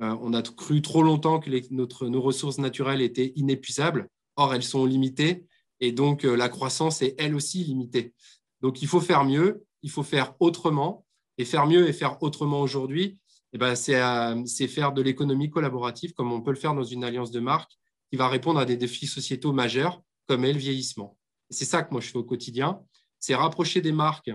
Euh, 0.00 0.16
on 0.20 0.32
a 0.32 0.42
cru 0.42 0.82
trop 0.82 1.02
longtemps 1.02 1.40
que 1.40 2.04
nos 2.04 2.20
ressources 2.20 2.58
naturelles 2.58 3.02
étaient 3.02 3.32
inépuisables. 3.36 4.08
Or, 4.36 4.54
elles 4.54 4.62
sont 4.62 4.86
limitées 4.86 5.46
et 5.80 5.92
donc 5.92 6.24
euh, 6.24 6.36
la 6.36 6.48
croissance 6.48 7.02
est 7.02 7.14
elle 7.18 7.34
aussi 7.34 7.64
limitée. 7.64 8.14
Donc, 8.60 8.82
il 8.82 8.88
faut 8.88 9.00
faire 9.00 9.24
mieux, 9.24 9.64
il 9.82 9.90
faut 9.90 10.02
faire 10.02 10.34
autrement. 10.40 11.04
Et 11.40 11.44
faire 11.44 11.66
mieux 11.66 11.88
et 11.88 11.92
faire 11.92 12.20
autrement 12.20 12.60
aujourd'hui, 12.60 13.16
eh 13.52 13.58
ben, 13.58 13.76
c'est 13.76 14.68
faire 14.68 14.92
de 14.92 15.02
l'économie 15.02 15.50
collaborative 15.50 16.12
comme 16.12 16.32
on 16.32 16.40
peut 16.40 16.50
le 16.50 16.56
faire 16.56 16.74
dans 16.74 16.82
une 16.82 17.04
alliance 17.04 17.30
de 17.30 17.38
marques 17.38 17.78
qui 18.10 18.16
va 18.16 18.28
répondre 18.28 18.58
à 18.58 18.64
des 18.64 18.76
défis 18.76 19.06
sociétaux 19.06 19.52
majeurs 19.52 20.02
comme 20.26 20.44
est 20.44 20.52
le 20.52 20.58
vieillissement. 20.58 21.16
C'est 21.50 21.64
ça 21.64 21.82
que 21.82 21.92
moi 21.92 22.00
je 22.00 22.08
fais 22.08 22.18
au 22.18 22.24
quotidien, 22.24 22.80
c'est 23.18 23.34
rapprocher 23.34 23.80
des 23.80 23.92
marques 23.92 24.30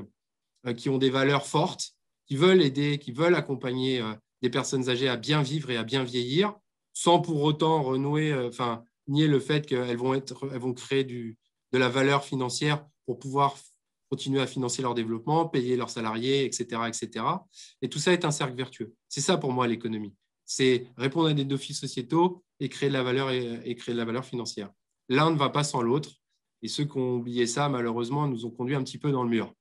euh, 0.66 0.74
qui 0.74 0.90
ont 0.90 0.98
des 0.98 1.10
valeurs 1.10 1.46
fortes, 1.46 1.92
qui 2.26 2.36
veulent 2.36 2.62
aider, 2.62 2.98
qui 2.98 3.12
veulent 3.12 3.36
accompagner 3.36 4.02
euh, 4.02 4.14
des 4.42 4.50
personnes 4.50 4.90
âgées 4.90 5.10
à 5.10 5.18
bien 5.18 5.42
vivre 5.42 5.70
et 5.70 5.78
à 5.78 5.84
bien 5.84 6.04
vieillir, 6.04 6.56
sans 6.94 7.20
pour 7.20 7.42
autant 7.44 7.84
renouer, 7.84 8.32
euh, 8.32 8.50
nier 9.08 9.28
le 9.28 9.40
fait 9.40 9.66
qu'elles 9.66 9.98
vont, 9.98 10.14
être, 10.14 10.50
elles 10.52 10.60
vont 10.60 10.74
créer 10.74 11.04
de 11.04 11.36
la 11.72 11.90
valeur 11.90 12.24
financière 12.24 12.86
pour 13.06 13.20
pouvoir 13.20 13.56
continuer 14.10 14.42
à 14.42 14.48
financer 14.48 14.82
leur 14.82 14.94
développement, 14.94 15.48
payer 15.48 15.76
leurs 15.76 15.90
salariés, 15.90 16.46
etc., 16.46 16.82
etc. 16.88 17.26
Et 17.82 17.90
tout 17.90 18.00
ça 18.00 18.14
est 18.14 18.26
un 18.26 18.32
cercle 18.32 18.56
vertueux. 18.56 18.94
C'est 19.10 19.22
ça 19.22 19.38
pour 19.38 19.52
moi 19.52 19.68
l'économie. 19.68 20.14
C'est 20.46 20.88
répondre 20.98 21.30
à 21.30 21.34
des 21.34 21.46
défis 21.46 21.74
sociétaux 21.74 22.44
et 22.60 22.70
créer 22.70 22.90
de 22.90 22.94
la 22.94 23.02
valeur 23.02 23.32
et 23.32 23.76
créer 23.76 23.94
de 23.94 24.00
la 24.00 24.06
valeur 24.06 24.24
financière. 24.24 24.70
L'un 25.10 25.32
ne 25.32 25.38
va 25.38 25.50
pas 25.50 25.64
sans 25.64 25.82
l'autre. 25.82 26.12
Et 26.62 26.70
ceux 26.70 26.86
qui 26.86 26.98
ont 26.98 27.16
oublié 27.16 27.46
ça, 27.46 27.68
malheureusement, 27.68 28.26
nous 28.28 28.46
ont 28.46 28.50
conduit 28.50 28.76
un 28.76 28.84
petit 28.84 28.98
peu 28.98 29.12
dans 29.12 29.24
le 29.24 29.30
mur 29.30 29.54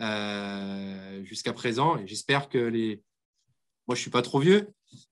euh, 0.00 1.22
jusqu'à 1.24 1.52
présent. 1.52 1.96
Et 1.98 2.06
j'espère 2.08 2.48
que 2.48 2.58
les. 2.58 3.02
Moi, 3.86 3.94
je 3.94 4.00
ne 4.00 4.02
suis 4.02 4.10
pas 4.10 4.22
trop 4.22 4.40
vieux, 4.40 4.68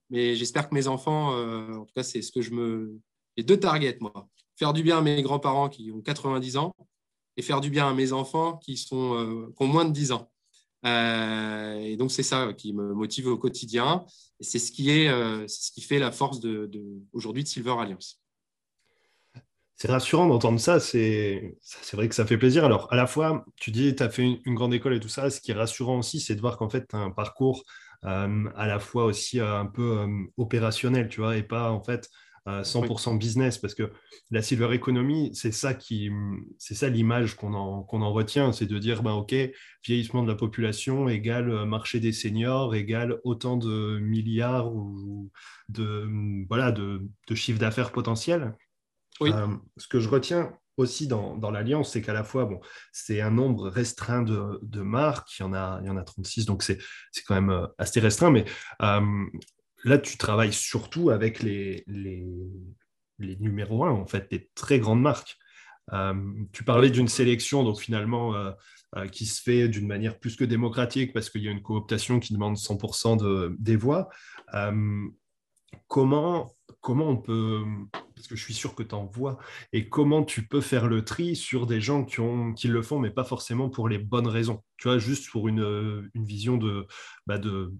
mais 0.09 0.35
j'espère 0.35 0.69
que 0.69 0.75
mes 0.75 0.87
enfants, 0.87 1.33
euh, 1.35 1.73
en 1.73 1.85
tout 1.85 1.93
cas, 1.95 2.03
c'est 2.03 2.21
ce 2.21 2.31
que 2.31 2.41
je 2.41 2.51
me. 2.51 2.99
Deux 3.43 3.59
targets, 3.59 3.97
moi. 4.01 4.27
faire 4.55 4.73
du 4.73 4.83
bien 4.83 4.97
à 4.97 5.01
mes 5.01 5.21
grands-parents 5.21 5.69
qui 5.69 5.91
ont 5.91 6.01
90 6.01 6.57
ans 6.57 6.75
et 7.37 7.43
faire 7.43 7.61
du 7.61 7.69
bien 7.69 7.87
à 7.87 7.93
mes 7.93 8.11
enfants 8.11 8.57
qui, 8.57 8.75
sont, 8.75 9.15
euh, 9.15 9.53
ont 9.59 9.67
moins 9.67 9.85
de 9.85 9.91
10 9.91 10.11
ans. 10.11 10.31
Euh, 10.85 11.79
et 11.79 11.95
donc, 11.95 12.11
c'est 12.11 12.23
ça 12.23 12.51
qui 12.53 12.73
me 12.73 12.93
motive 12.93 13.27
au 13.27 13.37
quotidien. 13.37 14.05
C'est 14.39 14.59
ce, 14.59 14.71
qui 14.71 14.89
est, 14.89 15.07
euh, 15.07 15.47
ce 15.47 15.71
qui 15.71 15.81
fait 15.81 15.99
la 15.99 16.11
force 16.11 16.39
de, 16.39 16.69
aujourd'hui 17.13 17.43
de 17.43 17.47
Silver 17.47 17.75
Alliance. 17.79 18.21
C'est 19.75 19.91
rassurant 19.91 20.27
d'entendre 20.27 20.59
ça. 20.59 20.79
C'est 20.79 21.53
vrai 21.93 22.09
que 22.09 22.15
ça 22.15 22.25
fait 22.25 22.39
plaisir. 22.39 22.65
Alors, 22.65 22.91
à 22.91 22.95
la 22.95 23.05
fois, 23.05 23.45
tu 23.55 23.69
dis, 23.69 23.95
tu 23.95 24.01
as 24.01 24.09
fait 24.09 24.23
une, 24.23 24.55
grande 24.55 24.73
école 24.73 24.95
et 24.95 24.99
tout 24.99 25.09
ça. 25.09 25.29
Ce 25.29 25.39
qui 25.39 25.51
est 25.51 25.55
rassurant 25.55 25.99
aussi, 25.99 26.19
c'est 26.19 26.33
de 26.35 26.41
voir 26.41 26.57
qu'en 26.57 26.69
fait, 26.69 26.87
tu 26.87 26.95
as 26.95 26.99
un 26.99 27.11
parcours 27.11 27.63
à 28.03 28.67
la 28.67 28.79
fois 28.79 29.05
aussi 29.05 29.39
un 29.39 29.65
peu 29.65 30.07
opérationnel, 30.37 31.09
tu 31.09 31.19
vois, 31.19 31.35
et 31.35 31.43
pas 31.43 31.71
en 31.71 31.83
fait 31.83 32.09
100% 32.47 33.17
business 33.17 33.57
parce 33.57 33.75
que 33.75 33.91
la 34.31 34.41
silver 34.41 34.73
economy, 34.73 35.31
c'est 35.33 35.51
ça 35.51 35.73
qui, 35.73 36.09
c'est 36.57 36.75
ça 36.75 36.89
l'image 36.89 37.35
qu'on 37.35 37.53
en, 37.53 37.83
qu'on 37.83 38.01
en 38.01 38.11
retient, 38.11 38.51
c'est 38.51 38.65
de 38.65 38.77
dire, 38.79 39.03
ben, 39.03 39.13
ok, 39.13 39.35
vieillissement 39.85 40.23
de 40.23 40.27
la 40.27 40.35
population 40.35 41.09
égale 41.09 41.49
euh, 41.49 41.65
marché 41.65 41.99
des 41.99 42.13
seniors 42.13 42.75
égale 42.75 43.19
autant 43.23 43.57
de 43.57 43.99
milliards 43.99 44.73
ou 44.73 45.31
de, 45.69 46.07
voilà, 46.47 46.71
de, 46.71 47.01
de 47.27 47.35
chiffre 47.35 47.59
d'affaires 47.59 47.91
potentiel. 47.91 48.55
Euh, 49.21 49.47
ce 49.77 49.87
que 49.87 49.99
je 49.99 50.09
retiens 50.09 50.53
aussi 50.77 51.07
dans, 51.07 51.35
dans 51.35 51.49
l'alliance, 51.49 51.91
c'est 51.91 52.01
qu'à 52.01 52.13
la 52.13 52.23
fois, 52.23 52.45
bon, 52.45 52.59
c'est 52.91 53.19
un 53.19 53.31
nombre 53.31 53.67
restreint 53.67 54.21
de, 54.21 54.59
de, 54.61 54.81
marques, 54.81 55.39
il 55.39 55.41
y 55.41 55.45
en 55.45 55.53
a, 55.53 55.79
il 55.81 55.87
y 55.87 55.89
en 55.89 55.97
a 55.97 56.03
36, 56.03 56.45
donc 56.45 56.61
c'est, 56.63 56.77
quand 57.27 57.35
même 57.35 57.49
euh, 57.49 57.65
assez 57.79 57.99
restreint, 57.99 58.29
mais 58.29 58.45
là, 59.83 59.97
tu 59.97 60.17
travailles 60.17 60.53
surtout 60.53 61.09
avec 61.09 61.41
les, 61.41 61.83
les, 61.87 62.25
numéros 63.19 63.85
1, 63.85 63.91
en 63.91 64.05
fait, 64.05 64.29
des 64.31 64.49
très 64.55 64.79
grandes 64.79 65.01
marques. 65.01 65.37
Euh, 65.93 66.13
tu 66.51 66.63
parlais 66.63 66.89
d'une 66.89 67.07
sélection, 67.07 67.63
donc 67.63 67.79
finalement, 67.79 68.35
euh, 68.35 68.51
euh, 68.95 69.07
qui 69.07 69.25
se 69.25 69.41
fait 69.41 69.67
d'une 69.67 69.87
manière 69.87 70.19
plus 70.19 70.35
que 70.35 70.43
démocratique 70.43 71.13
parce 71.13 71.29
qu'il 71.29 71.43
y 71.43 71.47
a 71.47 71.51
une 71.51 71.61
cooptation 71.61 72.19
qui 72.19 72.33
demande 72.33 72.57
100% 72.57 73.17
de, 73.17 73.55
des 73.59 73.75
voix. 73.75 74.09
comment, 75.87 76.56
comment 76.81 77.09
on 77.09 77.17
peut, 77.17 77.63
parce 78.15 78.27
que 78.27 78.35
je 78.35 78.43
suis 78.43 78.53
sûr 78.53 78.75
que 78.75 78.83
tu 78.83 78.95
en 78.95 79.05
vois, 79.05 79.37
et 79.73 79.89
comment 79.89 80.23
tu 80.23 80.47
peux 80.47 80.61
faire 80.61 80.87
le 80.87 81.03
tri 81.03 81.35
sur 81.35 81.65
des 81.65 81.81
gens 81.81 82.05
qui, 82.05 82.19
ont, 82.19 82.53
qui 82.53 82.67
le 82.67 82.81
font, 82.81 82.99
mais 82.99 83.11
pas 83.11 83.23
forcément 83.23 83.69
pour 83.69 83.89
les 83.89 83.97
bonnes 83.97 84.27
raisons, 84.27 84.61
tu 84.77 84.87
vois, 84.87 84.97
juste 84.97 85.29
pour 85.29 85.47
une, 85.47 86.09
vision 86.15 86.57
de, 86.57 86.87
bah 87.25 87.37
de, 87.37 87.73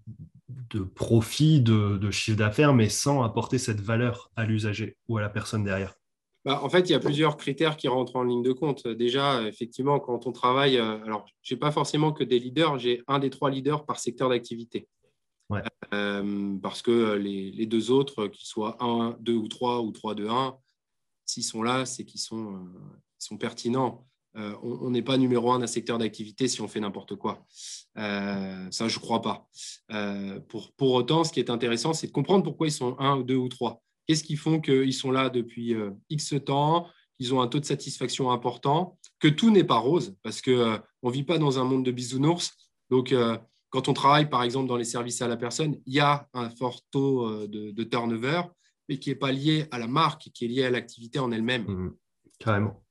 de 0.50 0.80
profit, 0.82 1.62
de, 1.62 2.12
chiffre 2.12 2.38
d'affaires, 2.38 2.74
mais 2.74 2.90
sans 2.90 3.24
apporter 3.24 3.58
cette 3.58 3.82
valeur 3.82 4.32
à 4.36 4.46
l'usager 4.46 4.98
ou 5.08 5.18
à 5.18 5.22
la 5.22 5.30
personne 5.30 5.64
derrière 5.64 5.96
bah, 6.46 6.60
En 6.64 6.70
fait, 6.70 6.90
il 6.90 6.92
y 6.92 6.96
a 6.96 7.00
plusieurs 7.00 7.38
critères 7.38 7.78
qui 7.78 7.88
rentrent 7.88 8.16
en 8.16 8.24
ligne 8.24 8.44
de 8.44 8.54
compte. 8.54 8.88
Déjà, 8.88 9.44
effectivement, 9.44 10.00
quand 10.00 10.28
on 10.28 10.32
travaille, 10.32 10.78
euh, 10.78 11.04
alors, 11.04 11.26
je 11.42 11.54
n'ai 11.54 11.60
pas 11.60 11.72
forcément 11.72 12.12
que 12.12 12.24
des 12.24 12.40
leaders, 12.40 12.80
j'ai 12.80 13.04
un 13.08 13.20
des 13.20 13.30
trois 13.30 13.50
leaders 13.50 13.86
par 13.86 14.00
secteur 14.00 14.30
d'activité. 14.30 14.88
Euh, 15.94 16.58
parce 16.62 16.82
que 16.82 17.14
les, 17.14 17.66
deux 17.66 17.92
autres, 17.92 18.28
qu'ils 18.28 18.48
soient 18.48 18.78
1, 18.84 19.18
2 19.20 19.34
ou 19.34 19.48
3 19.48 19.82
ou 19.82 19.92
3, 19.92 20.16
2, 20.16 20.30
1, 20.30 20.58
s'ils 21.26 21.44
sont 21.44 21.64
là, 21.64 21.86
c'est 21.86 22.06
qu'ils 22.06 22.22
sont, 22.22 22.56
euh, 22.56 23.00
sont 23.18 23.38
pertinents. 23.38 24.06
Euh, 24.38 24.54
on 24.62 24.92
n'est 24.92 25.02
pas 25.02 25.18
numéro 25.18 25.52
un 25.52 25.60
d'un 25.60 25.68
secteur 25.68 25.98
d'activité 25.98 26.48
si 26.48 26.62
on 26.62 26.68
fait 26.68 26.80
n'importe 26.80 27.16
quoi. 27.16 27.46
Euh, 27.98 28.68
ça, 28.70 28.88
je 28.88 28.98
ne 28.98 29.02
crois 29.02 29.22
pas. 29.22 29.48
Euh, 29.92 30.40
pour, 30.42 30.72
pour, 30.74 30.94
autant, 30.94 31.24
ce 31.24 31.32
qui 31.32 31.40
est 31.40 31.50
intéressant, 31.50 31.94
c'est 31.94 32.08
de 32.08 32.12
comprendre 32.12 32.44
pourquoi 32.44 32.68
ils 32.68 32.72
sont 32.72 32.96
un, 33.00 33.20
deux 33.22 33.36
ou 33.36 33.50
trois. 33.50 33.82
Qu'est-ce 34.06 34.24
qui 34.24 34.36
font 34.36 34.62
qu'ils 34.62 34.94
sont 34.94 35.12
là 35.12 35.30
depuis 35.30 35.76
X 36.10 36.36
temps, 36.46 36.88
qu'ils 37.20 37.34
ont 37.34 37.42
un 37.42 37.48
taux 37.48 37.60
de 37.60 37.66
satisfaction 37.66 38.32
important, 38.32 38.98
que 39.20 39.28
tout 39.28 39.50
n'est 39.50 39.66
pas 39.66 39.80
rose, 39.80 40.16
parce 40.24 40.42
qu'on 40.42 40.80
ne 41.04 41.12
vit 41.12 41.24
pas 41.24 41.40
dans 41.40 41.60
un 41.60 41.66
monde 41.66 41.84
de 41.84 41.92
bisounours. 41.92 42.54
Donc, 42.90 43.14
quand 43.70 43.90
on 43.90 43.94
travaille, 43.94 44.30
par 44.30 44.44
exemple, 44.44 44.68
dans 44.68 44.78
les 44.78 44.86
services 44.86 45.22
à 45.22 45.28
la 45.28 45.38
personne, 45.38 45.78
il 45.86 45.94
y 45.94 46.00
a 46.00 46.28
un 46.34 46.50
fort 46.50 46.82
taux 46.92 47.48
de, 47.48 47.84
turnover, 47.84 48.44
mais 48.88 48.98
qui 48.98 49.10
n'est 49.10 49.16
pas 49.16 49.32
lié 49.32 49.68
à 49.72 49.80
la 49.80 49.88
marque, 49.88 50.30
qui 50.34 50.46
est 50.46 50.48
lié 50.48 50.64
à 50.66 50.70
l'activité 50.70 51.20
en 51.20 51.32
elle-même. 51.32 51.64
Mmh, 51.64 51.96
carrément. 52.40 52.84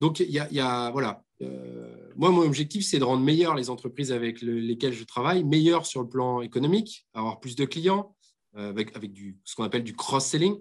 Donc, 0.00 0.20
il 0.20 0.30
y 0.30 0.60
a, 0.60 0.90
voilà. 0.90 1.22
Euh, 1.42 2.10
moi, 2.16 2.30
mon 2.30 2.42
objectif, 2.42 2.84
c'est 2.84 2.98
de 2.98 3.04
rendre 3.04 3.22
meilleures 3.22 3.54
les 3.54 3.70
entreprises 3.70 4.12
avec 4.12 4.42
lesquelles 4.42 4.92
je 4.92 5.04
travaille, 5.04 5.44
meilleures 5.44 5.86
sur 5.86 6.02
le 6.02 6.08
plan 6.08 6.40
économique, 6.40 7.06
avoir 7.14 7.40
plus 7.40 7.56
de 7.56 7.64
clients, 7.64 8.14
euh, 8.56 8.70
avec, 8.70 8.96
avec 8.96 9.12
du, 9.12 9.38
ce 9.44 9.54
qu'on 9.54 9.64
appelle 9.64 9.84
du 9.84 9.94
cross-selling, 9.94 10.58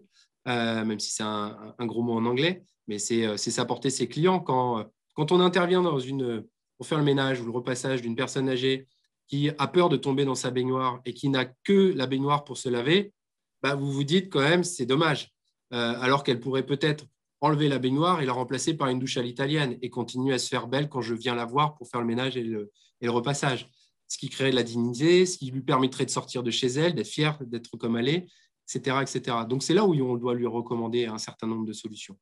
euh, 0.48 0.86
même 0.86 1.00
si 1.00 1.12
c'est 1.12 1.24
un, 1.24 1.74
gros 1.80 2.02
mot 2.02 2.14
en 2.14 2.26
anglais, 2.26 2.64
mais 2.88 3.00
c'est 3.00 3.38
s'apporter 3.38 3.90
ses 3.90 4.08
clients. 4.08 4.40
Quand, 4.40 4.86
quand 5.16 5.32
on 5.32 5.40
intervient 5.40 5.82
dans 5.82 6.00
une, 6.00 6.46
pour 6.80 6.88
faire 6.88 6.98
le 6.98 7.04
ménage 7.04 7.42
ou 7.42 7.46
le 7.46 7.52
repassage 7.52 8.02
d'une 8.02 8.16
personne 8.16 8.48
âgée 8.48 8.88
qui 9.28 9.50
a 9.50 9.68
peur 9.68 9.90
de 9.90 9.98
tomber 9.98 10.24
dans 10.24 10.34
sa 10.34 10.50
baignoire 10.50 11.02
et 11.06 11.14
qui 11.14 11.28
n'a 11.28 11.44
que 11.46 11.94
la 11.94 12.08
baignoire 12.08 12.46
pour 12.46 12.58
se 12.58 12.70
laver, 12.70 13.14
bah, 13.62 13.76
vous 13.76 13.92
vous 13.92 14.06
dites 14.06 14.32
quand 14.32 14.40
même, 14.40 14.64
c'est 14.64 14.86
dommage. 14.86 15.30
alors 15.72 16.24
qu'elle 16.24 16.40
pourrait 16.40 16.66
peut-être 16.66 17.06
enlever 17.42 17.68
la 17.68 17.80
baignoire 17.80 18.22
et 18.22 18.26
la 18.26 18.34
remplacer 18.34 18.76
par 18.76 18.88
une 18.88 18.98
douche 18.98 19.18
à 19.18 19.22
l'italienne 19.22 19.78
et 19.82 19.90
continuer 19.90 20.34
à 20.34 20.40
se 20.40 20.48
faire 20.48 20.68
belle 20.68 20.88
quand 20.88 21.02
je 21.02 21.14
viens 21.14 21.36
la 21.36 21.46
voir 21.46 21.76
pour 21.76 21.88
faire 21.88 22.00
le 22.00 22.08
ménage 22.08 22.38
et 22.38 22.44
le, 22.44 22.72
repassage. 23.08 23.70
Ce 24.08 24.18
qui 24.18 24.30
crée 24.30 24.52
de 24.52 24.56
la 24.56 24.64
dignité, 24.64 25.26
ce 25.26 25.38
qui 25.38 25.52
lui 25.52 25.62
permettrait 25.62 26.06
de 26.06 26.10
sortir 26.10 26.42
de 26.42 26.50
chez 26.50 26.68
elle, 26.68 26.96
d'être 26.96 27.08
fière, 27.08 27.38
d'être 27.42 27.78
comme 27.78 27.98
elle 27.98 28.08
est, 28.08 28.28
etc. 28.74 28.98
etc. 29.02 29.38
Donc 29.48 29.64
c'est 29.64 29.74
là 29.74 29.86
où 29.86 29.94
on 29.94 30.16
doit 30.16 30.34
lui 30.34 30.48
recommander 30.48 31.06
un 31.06 31.18
certain 31.18 31.46
nombre 31.46 31.66
de 31.66 31.74
solutions. 31.74 32.18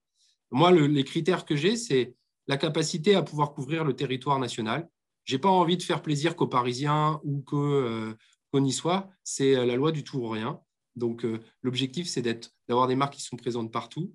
Moi, 0.50 0.72
les 0.72 1.04
critères 1.04 1.46
que 1.46 1.56
j'ai, 1.56 1.76
c'est 1.76 2.16
la 2.48 2.58
capacité 2.58 3.16
à 3.16 3.24
pouvoir 3.24 3.54
couvrir 3.54 3.84
le 3.84 3.96
territoire 3.96 4.40
national. 4.40 4.90
Je 5.26 5.36
n'ai 5.36 5.40
pas 5.40 5.50
envie 5.50 5.78
de 5.78 5.84
faire 5.84 6.02
plaisir 6.02 6.36
qu'aux 6.36 6.48
Parisiens 6.48 7.20
ou 7.24 7.44
euh, 7.54 8.14
qu'aux 8.52 8.60
Niçois. 8.60 9.10
C'est 9.24 9.54
la 9.66 9.76
loi 9.76 9.92
du 9.92 10.04
tout 10.04 10.20
ou 10.20 10.30
rien. 10.30 10.60
Donc 10.96 11.26
euh, 11.26 11.40
l'objectif, 11.62 12.08
c'est 12.08 12.22
d'avoir 12.68 12.88
des 12.88 12.96
marques 12.96 13.16
qui 13.16 13.22
sont 13.22 13.36
présentes 13.36 13.72
partout 13.72 14.14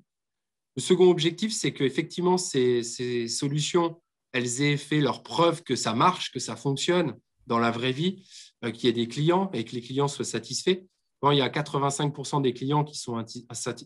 le 0.76 0.82
second 0.82 1.10
objectif, 1.10 1.52
c'est 1.52 1.72
qu'effectivement, 1.72 2.38
ces, 2.38 2.82
ces 2.82 3.28
solutions, 3.28 4.00
elles 4.32 4.62
aient 4.62 4.78
fait 4.78 5.00
leur 5.00 5.22
preuve 5.22 5.62
que 5.62 5.76
ça 5.76 5.94
marche, 5.94 6.32
que 6.32 6.40
ça 6.40 6.56
fonctionne 6.56 7.18
dans 7.46 7.58
la 7.58 7.70
vraie 7.70 7.92
vie, 7.92 8.24
euh, 8.64 8.70
qu'il 8.70 8.86
y 8.86 8.88
ait 8.88 8.92
des 8.92 9.08
clients 9.08 9.50
et 9.52 9.64
que 9.64 9.72
les 9.72 9.82
clients 9.82 10.08
soient 10.08 10.24
satisfaits. 10.24 10.84
Quand 11.20 11.30
il 11.30 11.38
y 11.38 11.42
a 11.42 11.48
85% 11.48 12.42
des 12.42 12.54
clients 12.54 12.84
qui 12.84 12.96
sont 12.96 13.22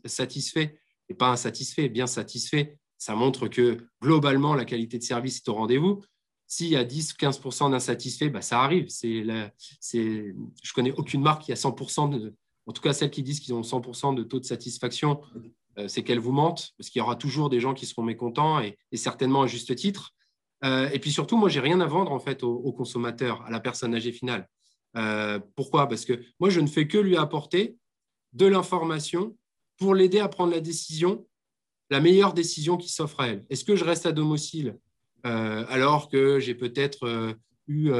satisfaits 0.06 0.70
et 1.08 1.14
pas 1.14 1.30
insatisfaits, 1.30 1.88
bien 1.88 2.06
satisfaits, 2.06 2.76
ça 2.98 3.14
montre 3.14 3.48
que 3.48 3.78
globalement, 4.02 4.54
la 4.54 4.64
qualité 4.64 4.98
de 4.98 5.02
service 5.02 5.38
est 5.38 5.48
au 5.48 5.54
rendez-vous. 5.54 6.02
S'il 6.46 6.68
y 6.68 6.76
a 6.76 6.84
10-15% 6.84 7.70
d'insatisfaits, 7.70 8.28
bah, 8.28 8.40
ça 8.40 8.62
arrive. 8.62 8.88
C'est 8.88 9.22
je 9.22 9.98
ne 9.98 10.74
connais 10.74 10.92
aucune 10.92 11.22
marque 11.22 11.42
qui 11.42 11.52
a 11.52 11.56
100%, 11.56 12.10
de, 12.10 12.34
en 12.66 12.72
tout 12.72 12.82
cas 12.82 12.92
celles 12.92 13.10
qui 13.10 13.22
disent 13.22 13.40
qu'ils 13.40 13.54
ont 13.54 13.62
100% 13.62 14.14
de 14.14 14.22
taux 14.22 14.40
de 14.40 14.44
satisfaction 14.44 15.20
euh, 15.78 15.88
c'est 15.88 16.02
qu'elle 16.02 16.18
vous 16.18 16.32
mente, 16.32 16.72
parce 16.78 16.88
qu'il 16.88 17.00
y 17.00 17.02
aura 17.02 17.16
toujours 17.16 17.50
des 17.50 17.60
gens 17.60 17.74
qui 17.74 17.86
seront 17.86 18.02
mécontents 18.02 18.60
et, 18.60 18.76
certainement 18.94 19.42
à 19.42 19.46
juste 19.46 19.74
titre. 19.76 20.14
Euh, 20.64 20.88
et 20.90 20.98
puis 20.98 21.12
surtout, 21.12 21.36
moi, 21.36 21.48
j'ai 21.48 21.60
rien 21.60 21.80
à 21.80 21.86
vendre 21.86 22.12
en 22.12 22.18
fait 22.18 22.42
au, 22.42 22.72
consommateur, 22.72 23.42
à 23.42 23.50
la 23.50 23.60
personne 23.60 23.94
âgée 23.94 24.12
finale. 24.12 24.48
Euh, 24.96 25.38
pourquoi? 25.54 25.88
Parce 25.88 26.04
que 26.04 26.22
moi, 26.40 26.48
je 26.48 26.60
ne 26.60 26.66
fais 26.66 26.88
que 26.88 26.96
lui 26.96 27.16
apporter 27.16 27.76
de 28.32 28.46
l'information 28.46 29.36
pour 29.76 29.94
l'aider 29.94 30.18
à 30.18 30.28
prendre 30.28 30.52
la 30.52 30.60
décision, 30.60 31.26
la 31.90 32.00
meilleure 32.00 32.34
décision 32.34 32.76
qui 32.76 32.88
s'offre 32.88 33.20
à 33.20 33.28
elle. 33.28 33.44
Est-ce 33.50 33.64
que 33.64 33.76
je 33.76 33.84
reste 33.84 34.06
à 34.06 34.12
domicile 34.12 34.78
alors 35.24 36.08
que 36.08 36.38
j'ai 36.38 36.54
peut-être 36.54 37.36
eu 37.66 37.90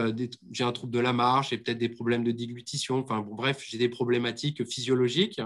j'ai 0.53 0.63
un 0.63 0.71
trouble 0.71 0.93
de 0.93 1.01
la 1.01 1.13
marche, 1.13 1.51
j'ai 1.51 1.59
peut-être 1.59 1.79
des 1.79 1.89
problèmes 1.89 2.23
de 2.23 2.31
déglutition, 2.31 2.99
enfin 2.99 3.19
bon, 3.21 3.35
bref, 3.35 3.65
j'ai 3.67 3.79
des 3.79 3.89
problématiques 3.89 4.65
physiologiques. 4.65 5.41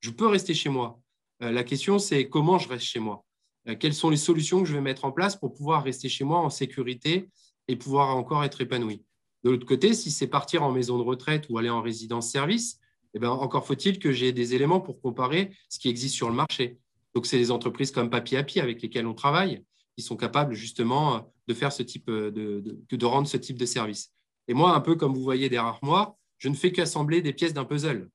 Je 0.00 0.10
peux 0.10 0.26
rester 0.26 0.52
chez 0.52 0.68
moi. 0.68 1.00
Euh, 1.42 1.52
la 1.52 1.64
question, 1.64 1.98
c'est 1.98 2.28
comment 2.28 2.58
je 2.58 2.68
reste 2.68 2.84
chez 2.84 2.98
moi? 2.98 3.24
Euh, 3.68 3.76
Quelles 3.78 3.94
sont 3.94 4.10
les 4.10 4.16
solutions 4.16 4.62
que 4.62 4.68
je 4.68 4.74
vais 4.74 4.80
mettre 4.80 5.04
en 5.04 5.12
place 5.12 5.36
pour 5.36 5.54
pouvoir 5.54 5.84
rester 5.84 6.08
chez 6.08 6.24
moi 6.24 6.38
en 6.38 6.50
sécurité 6.50 7.30
et 7.68 7.76
pouvoir 7.76 8.16
encore 8.16 8.44
être 8.44 8.60
épanoui? 8.60 9.04
De 9.44 9.50
l'autre 9.50 9.66
côté, 9.66 9.94
si 9.94 10.10
c'est 10.10 10.28
partir 10.28 10.62
en 10.62 10.72
maison 10.72 10.98
de 10.98 11.02
retraite 11.02 11.46
ou 11.48 11.58
aller 11.58 11.70
en 11.70 11.82
résidence-service, 11.82 12.78
eh 13.14 13.18
bien, 13.18 13.30
encore 13.30 13.66
faut-il 13.66 13.98
que 13.98 14.12
j'ai 14.12 14.32
des 14.32 14.54
éléments 14.54 14.80
pour 14.80 15.00
comparer 15.00 15.50
ce 15.68 15.78
qui 15.78 15.88
existe 15.88 16.14
sur 16.14 16.28
le 16.28 16.34
marché. 16.34 16.78
Donc, 17.14 17.26
c'est 17.26 17.38
des 17.38 17.50
entreprises 17.50 17.90
comme 17.90 18.10
Papi 18.10 18.36
Happy 18.36 18.60
avec 18.60 18.82
lesquelles 18.82 19.06
on 19.06 19.14
travaille 19.14 19.62
qui 19.96 20.02
sont 20.02 20.16
capables 20.16 20.54
justement 20.54 21.30
de 21.46 21.54
faire 21.54 21.72
ce 21.72 21.82
type 21.82 22.10
de, 22.10 22.62
de, 22.90 23.06
rendre 23.06 23.28
ce 23.28 23.36
type 23.36 23.58
de 23.58 23.66
service. 23.66 24.10
Et 24.48 24.54
moi, 24.54 24.74
un 24.74 24.80
peu 24.80 24.94
comme 24.94 25.14
vous 25.14 25.22
voyez 25.22 25.48
derrière 25.48 25.78
moi, 25.82 26.16
je 26.38 26.48
ne 26.48 26.54
fais 26.54 26.72
qu'assembler 26.72 27.20
des 27.20 27.32
pièces 27.32 27.52
d'un 27.52 27.64
puzzle. 27.64 28.08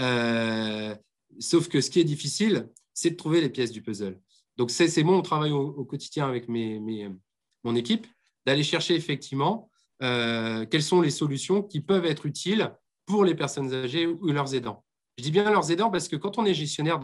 Euh, 0.00 0.94
Sauf 1.38 1.68
que 1.68 1.80
ce 1.80 1.90
qui 1.90 2.00
est 2.00 2.04
difficile, 2.04 2.68
c'est 2.92 3.10
de 3.10 3.16
trouver 3.16 3.40
les 3.40 3.48
pièces 3.48 3.72
du 3.72 3.82
puzzle. 3.82 4.20
Donc, 4.56 4.70
c'est 4.70 5.02
mon 5.02 5.20
travail 5.22 5.50
au, 5.50 5.84
quotidien 5.84 6.28
avec 6.28 6.48
mon 6.48 7.76
équipe, 7.76 8.06
d'aller 8.46 8.62
chercher 8.62 8.94
effectivement 8.94 9.70
euh, 10.02 10.64
quelles 10.66 10.82
sont 10.82 11.00
les 11.00 11.10
solutions 11.10 11.62
qui 11.62 11.80
peuvent 11.80 12.06
être 12.06 12.26
utiles 12.26 12.72
pour 13.06 13.24
les 13.24 13.34
personnes 13.34 13.72
âgées 13.72 14.06
ou 14.06 14.26
leurs 14.28 14.54
aidants. 14.54 14.84
Je 15.18 15.24
dis 15.24 15.30
bien 15.30 15.50
leurs 15.50 15.70
aidants 15.70 15.90
parce 15.90 16.08
que 16.08 16.16
quand 16.16 16.38
on 16.38 16.44
est 16.44 16.54
gestionnaire 16.54 17.00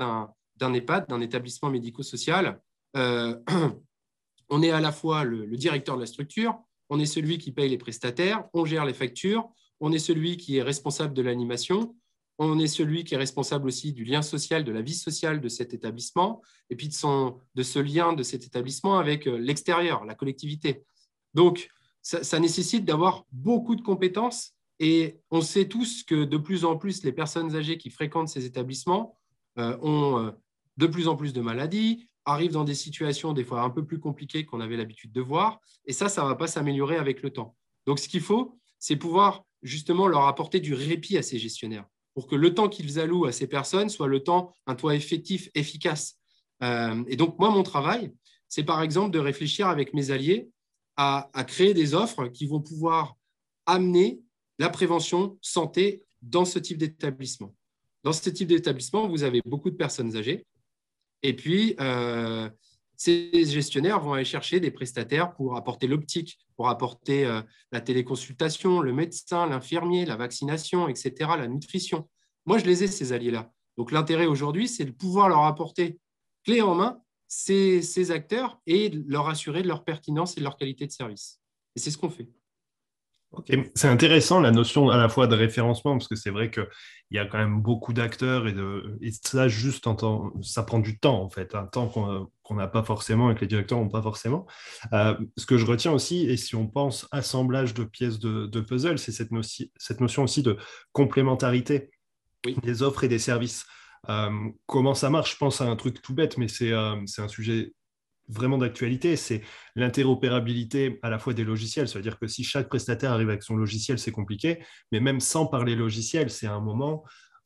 d'un 0.60 0.72
EHPAD, 0.74 1.08
d'un 1.08 1.20
établissement 1.20 1.70
médico-social, 1.70 2.60
euh, 2.96 3.36
on 4.48 4.62
est 4.62 4.70
à 4.70 4.80
la 4.80 4.92
fois 4.92 5.24
le, 5.24 5.46
directeur 5.56 5.96
de 5.96 6.00
la 6.00 6.06
structure, 6.06 6.58
on 6.88 6.98
est 6.98 7.06
celui 7.06 7.38
qui 7.38 7.52
paye 7.52 7.68
les 7.68 7.78
prestataires, 7.78 8.44
on 8.52 8.64
gère 8.64 8.84
les 8.84 8.94
factures, 8.94 9.48
on 9.80 9.92
est 9.92 9.98
celui 9.98 10.36
qui 10.36 10.58
est 10.58 10.62
responsable 10.62 11.14
de 11.14 11.22
l'animation, 11.22 11.94
on 12.38 12.58
est 12.58 12.66
celui 12.66 13.04
qui 13.04 13.14
est 13.14 13.18
responsable 13.18 13.68
aussi 13.68 13.92
du 13.92 14.04
lien 14.04 14.22
social, 14.22 14.64
de 14.64 14.72
la 14.72 14.82
vie 14.82 14.94
sociale 14.94 15.40
de 15.40 15.48
cet 15.48 15.74
établissement, 15.74 16.42
et 16.68 16.76
puis 16.76 16.88
de, 16.88 16.94
son, 16.94 17.38
de 17.54 17.62
ce 17.62 17.78
lien 17.78 18.12
de 18.12 18.22
cet 18.22 18.44
établissement 18.44 18.98
avec 18.98 19.26
euh, 19.26 19.36
l'extérieur, 19.36 20.04
la 20.04 20.14
collectivité. 20.14 20.82
Donc, 21.34 21.68
ça, 22.02 22.40
nécessite 22.40 22.86
d'avoir 22.86 23.26
beaucoup 23.30 23.76
de 23.76 23.82
compétences, 23.82 24.54
et 24.78 25.20
on 25.30 25.42
sait 25.42 25.68
tous 25.68 26.02
que 26.02 26.24
de 26.24 26.38
plus 26.38 26.64
en 26.64 26.78
plus, 26.78 27.04
les 27.04 27.12
personnes 27.12 27.54
âgées 27.54 27.76
qui 27.76 27.90
fréquentent 27.90 28.30
ces 28.30 28.46
établissements 28.46 29.18
euh, 29.58 29.76
ont 29.82 30.32
de 30.80 30.86
plus 30.86 31.06
en 31.06 31.14
plus 31.14 31.32
de 31.32 31.40
maladies, 31.40 32.08
arrivent 32.24 32.52
dans 32.52 32.64
des 32.64 32.74
situations 32.74 33.32
des 33.32 33.44
fois 33.44 33.62
un 33.62 33.70
peu 33.70 33.84
plus 33.84 34.00
compliquées 34.00 34.44
qu'on 34.44 34.60
avait 34.60 34.76
l'habitude 34.76 35.12
de 35.12 35.20
voir, 35.20 35.60
et 35.84 35.92
ça, 35.92 36.08
ça 36.08 36.22
ne 36.22 36.28
va 36.28 36.34
pas 36.34 36.46
s'améliorer 36.46 36.96
avec 36.96 37.22
le 37.22 37.30
temps. 37.30 37.54
Donc, 37.86 37.98
ce 37.98 38.08
qu'il 38.08 38.20
faut, 38.20 38.58
c'est 38.78 38.96
pouvoir 38.96 39.44
justement 39.62 40.08
leur 40.08 40.26
apporter 40.26 40.58
du 40.58 40.74
répit 40.74 41.18
à 41.18 41.22
ces 41.22 41.38
gestionnaires 41.38 41.84
pour 42.14 42.26
que 42.26 42.34
le 42.34 42.54
temps 42.54 42.68
qu'ils 42.68 42.98
allouent 42.98 43.26
à 43.26 43.32
ces 43.32 43.46
personnes 43.46 43.88
soit 43.88 44.08
le 44.08 44.20
temps, 44.20 44.52
un 44.66 44.74
toit 44.74 44.94
effectif, 44.94 45.48
efficace. 45.54 46.18
Euh, 46.62 47.02
et 47.08 47.16
donc, 47.16 47.38
moi, 47.38 47.50
mon 47.50 47.62
travail, 47.62 48.12
c'est 48.48 48.64
par 48.64 48.82
exemple 48.82 49.10
de 49.12 49.18
réfléchir 49.18 49.68
avec 49.68 49.94
mes 49.94 50.10
alliés 50.10 50.48
à, 50.96 51.30
créer 51.46 51.72
des 51.72 51.94
offres 51.94 52.26
qui 52.26 52.46
vont 52.46 52.60
pouvoir 52.60 53.16
amener 53.64 54.20
la 54.58 54.68
prévention 54.68 55.38
santé 55.40 56.02
dans 56.20 56.44
ce 56.44 56.58
type 56.58 56.76
d'établissement. 56.76 57.54
Dans 58.02 58.12
ce 58.12 58.28
type 58.28 58.48
d'établissement, 58.48 59.08
vous 59.08 59.22
avez 59.22 59.40
beaucoup 59.46 59.70
de 59.70 59.76
personnes 59.76 60.14
âgées. 60.16 60.44
Et 61.22 61.34
puis, 61.34 61.74
euh, 61.80 62.48
ces 62.96 63.44
gestionnaires 63.46 64.00
vont 64.00 64.12
aller 64.12 64.24
chercher 64.24 64.60
des 64.60 64.70
prestataires 64.70 65.32
pour 65.34 65.56
apporter 65.56 65.86
l'optique, 65.86 66.38
pour 66.56 66.68
apporter 66.68 67.24
euh, 67.24 67.40
la 67.72 67.80
téléconsultation, 67.80 68.80
le 68.80 68.92
médecin, 68.92 69.46
l'infirmier, 69.46 70.04
la 70.04 70.16
vaccination, 70.16 70.88
etc., 70.88 71.30
la 71.38 71.48
nutrition. 71.48 72.08
Moi, 72.46 72.58
je 72.58 72.64
les 72.64 72.84
ai, 72.84 72.86
ces 72.86 73.12
alliés-là. 73.12 73.50
Donc, 73.76 73.92
l'intérêt 73.92 74.26
aujourd'hui, 74.26 74.68
c'est 74.68 74.84
de 74.84 74.90
pouvoir 74.90 75.28
leur 75.28 75.44
apporter 75.44 75.98
clé 76.44 76.60
en 76.62 76.74
main 76.74 77.00
ces, 77.28 77.80
ces 77.80 78.10
acteurs 78.10 78.60
et 78.66 78.90
leur 78.90 79.28
assurer 79.28 79.62
de 79.62 79.68
leur 79.68 79.84
pertinence 79.84 80.36
et 80.36 80.40
de 80.40 80.44
leur 80.44 80.56
qualité 80.56 80.86
de 80.86 80.92
service. 80.92 81.40
Et 81.76 81.80
c'est 81.80 81.90
ce 81.90 81.96
qu'on 81.96 82.10
fait. 82.10 82.28
C'est 83.74 83.88
intéressant 83.88 84.40
la 84.40 84.50
notion 84.50 84.90
à 84.90 84.96
la 84.96 85.08
fois 85.08 85.28
de 85.28 85.36
référencement, 85.36 85.92
parce 85.92 86.08
que 86.08 86.16
c'est 86.16 86.30
vrai 86.30 86.50
qu'il 86.50 86.66
y 87.12 87.18
a 87.18 87.26
quand 87.26 87.38
même 87.38 87.62
beaucoup 87.62 87.92
d'acteurs 87.92 88.48
et, 88.48 88.52
de, 88.52 88.98
et 89.00 89.10
ça, 89.12 89.46
juste 89.46 89.86
en 89.86 89.94
temps, 89.94 90.32
ça 90.42 90.64
prend 90.64 90.80
du 90.80 90.98
temps 90.98 91.22
en 91.22 91.28
fait, 91.28 91.54
un 91.54 91.66
temps 91.66 91.86
qu'on 92.42 92.54
n'a 92.54 92.66
pas 92.66 92.82
forcément 92.82 93.30
et 93.30 93.36
que 93.36 93.42
les 93.42 93.46
directeurs 93.46 93.78
n'ont 93.78 93.88
pas 93.88 94.02
forcément. 94.02 94.46
Euh, 94.92 95.16
ce 95.36 95.46
que 95.46 95.58
je 95.58 95.66
retiens 95.66 95.92
aussi, 95.92 96.28
et 96.28 96.36
si 96.36 96.56
on 96.56 96.66
pense 96.66 97.06
assemblage 97.12 97.72
de 97.72 97.84
pièces 97.84 98.18
de, 98.18 98.60
puzzle, 98.60 98.98
c'est 98.98 99.12
cette, 99.12 99.30
cette, 99.76 100.00
notion 100.00 100.24
aussi 100.24 100.42
de 100.42 100.56
complémentarité 100.92 101.90
des 102.62 102.82
offres 102.82 103.04
et 103.04 103.08
des 103.08 103.20
services. 103.20 103.64
Euh, 104.08 104.30
comment 104.66 104.94
ça 104.94 105.08
marche? 105.08 105.32
Je 105.32 105.36
pense 105.36 105.60
à 105.60 105.66
un 105.66 105.76
truc 105.76 106.02
tout 106.02 106.14
bête, 106.14 106.36
mais 106.36 106.48
c'est 106.48 106.72
euh, 106.72 106.96
un 107.18 107.28
sujet 107.28 107.74
vraiment 108.30 108.58
d'actualité, 108.58 109.16
c'est 109.16 109.42
l'interopérabilité 109.76 110.98
à 111.02 111.10
la 111.10 111.18
fois 111.18 111.34
des 111.34 111.44
logiciels. 111.44 111.88
C'est-à-dire 111.88 112.18
que 112.18 112.26
si 112.26 112.44
chaque 112.44 112.68
prestataire 112.68 113.12
arrive 113.12 113.28
avec 113.28 113.42
son 113.42 113.56
logiciel, 113.56 113.98
c'est 113.98 114.12
compliqué, 114.12 114.62
mais 114.92 115.00
même 115.00 115.20
sans 115.20 115.46
parler 115.46 115.74
logiciel, 115.74 116.30
c'est 116.30 116.46
un 116.46 116.60
moment 116.60 117.04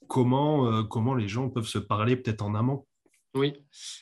comment, 0.09 0.67
euh, 0.67 0.83
comment 0.83 1.15
les 1.15 1.29
gens 1.29 1.49
peuvent 1.49 1.67
se 1.67 1.79
parler 1.79 2.17
peut-être 2.17 2.43
en 2.43 2.55
amont. 2.55 2.87
Oui, 3.35 3.55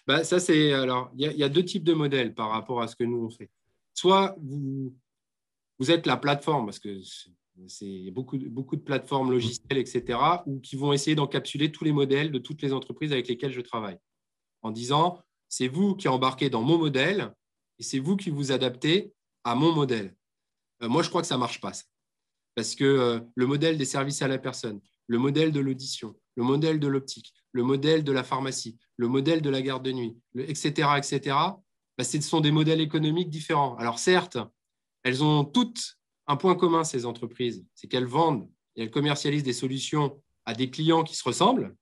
bah, 0.07 0.25
ça 0.25 0.39
c'est 0.39 0.73
alors 0.75 1.11
il 1.17 1.33
y, 1.33 1.43
a 1.43 1.49
deux 1.49 1.65
types 1.65 1.85
de 1.85 1.95
modèles 1.95 2.35
par 2.35 2.51
rapport 2.51 2.83
à 2.83 2.89
ce 2.89 2.97
que 2.97 3.05
nous 3.05 3.25
on 3.25 3.31
fait. 3.31 3.51
Soit 3.95 4.37
vous, 4.43 4.95
vous 5.79 5.91
êtes 5.91 6.07
la 6.07 6.19
plateforme 6.19 6.67
parce 6.67 6.79
que 6.79 7.01
c'est 7.67 8.11
beaucoup, 8.11 8.39
beaucoup 8.39 8.77
de 8.77 8.83
plateformes 8.83 9.31
logicielles, 9.31 9.79
etc., 9.79 10.19
ou 10.47 10.61
qui 10.61 10.77
vont 10.77 10.93
essayer 10.93 11.15
d'encapsuler 11.15 11.73
tous 11.73 11.85
les 11.85 11.93
modèles 11.93 12.31
de 12.31 12.39
toutes 12.39 12.63
les 12.63 12.73
entreprises 12.73 13.13
avec 13.13 13.29
lesquelles 13.29 13.53
je 13.53 13.61
travaille, 13.61 13.99
en 14.63 14.71
disant 14.71 15.23
c'est 15.53 15.69
vous 15.69 15.95
qui 15.95 16.09
embarquez 16.09 16.49
dans 16.49 16.63
mon 16.63 16.79
modèle 16.79 17.35
et 17.79 17.83
c'est 17.83 17.99
vous 17.99 18.17
qui 18.17 18.31
vous 18.31 18.53
adaptez 18.53 19.13
à 19.45 19.55
mon 19.55 19.71
modèle. 19.71 20.17
Euh, 20.83 20.89
moi, 20.89 21.03
je 21.03 21.11
crois 21.11 21.21
que 21.21 21.29
ça 21.29 21.35
ne 21.35 21.41
marche 21.41 21.61
pas. 21.61 21.73
Parce 22.55 22.75
que 22.75 22.85
euh, 22.85 23.21
le 23.35 23.47
modèle 23.47 23.77
des 23.77 23.85
services 23.85 24.23
à 24.23 24.29
la 24.29 24.39
personne, 24.39 24.81
le 25.09 25.19
modèle 25.19 25.53
de 25.53 25.61
l'audition, 25.61 26.17
le 26.37 26.43
modèle 26.43 26.81
de 26.81 26.87
l'optique, 26.87 27.35
le 27.53 27.65
modèle 27.65 28.03
de 28.03 28.13
la 28.13 28.25
pharmacie, 28.25 28.79
le 28.97 29.09
modèle 29.09 29.43
de 29.43 29.51
la 29.51 29.61
garde 29.61 29.85
de 29.85 29.93
nuit, 29.93 30.17
etc., 30.39 30.89
etc., 30.97 31.37
bah, 31.99 32.05
ce 32.05 32.19
sont 32.23 32.41
des 32.41 32.51
modèles 32.51 32.81
économiques 32.81 33.29
différents. 33.29 33.77
Alors 33.77 33.99
certes, 33.99 34.39
elles 35.03 35.23
ont 35.23 35.45
toutes 35.45 35.99
un 36.29 36.37
point 36.37 36.55
commun, 36.55 36.83
ces 36.83 37.05
entreprises, 37.05 37.63
c'est 37.75 37.89
qu'elles 37.89 38.07
vendent 38.07 38.49
et 38.77 38.85
elles 38.85 38.91
commercialisent 38.91 39.43
des 39.43 39.53
solutions 39.53 40.19
à 40.47 40.55
des 40.55 40.71
clients 40.71 41.03
qui 41.03 41.15
se 41.15 41.25
ressemblent, 41.25 41.77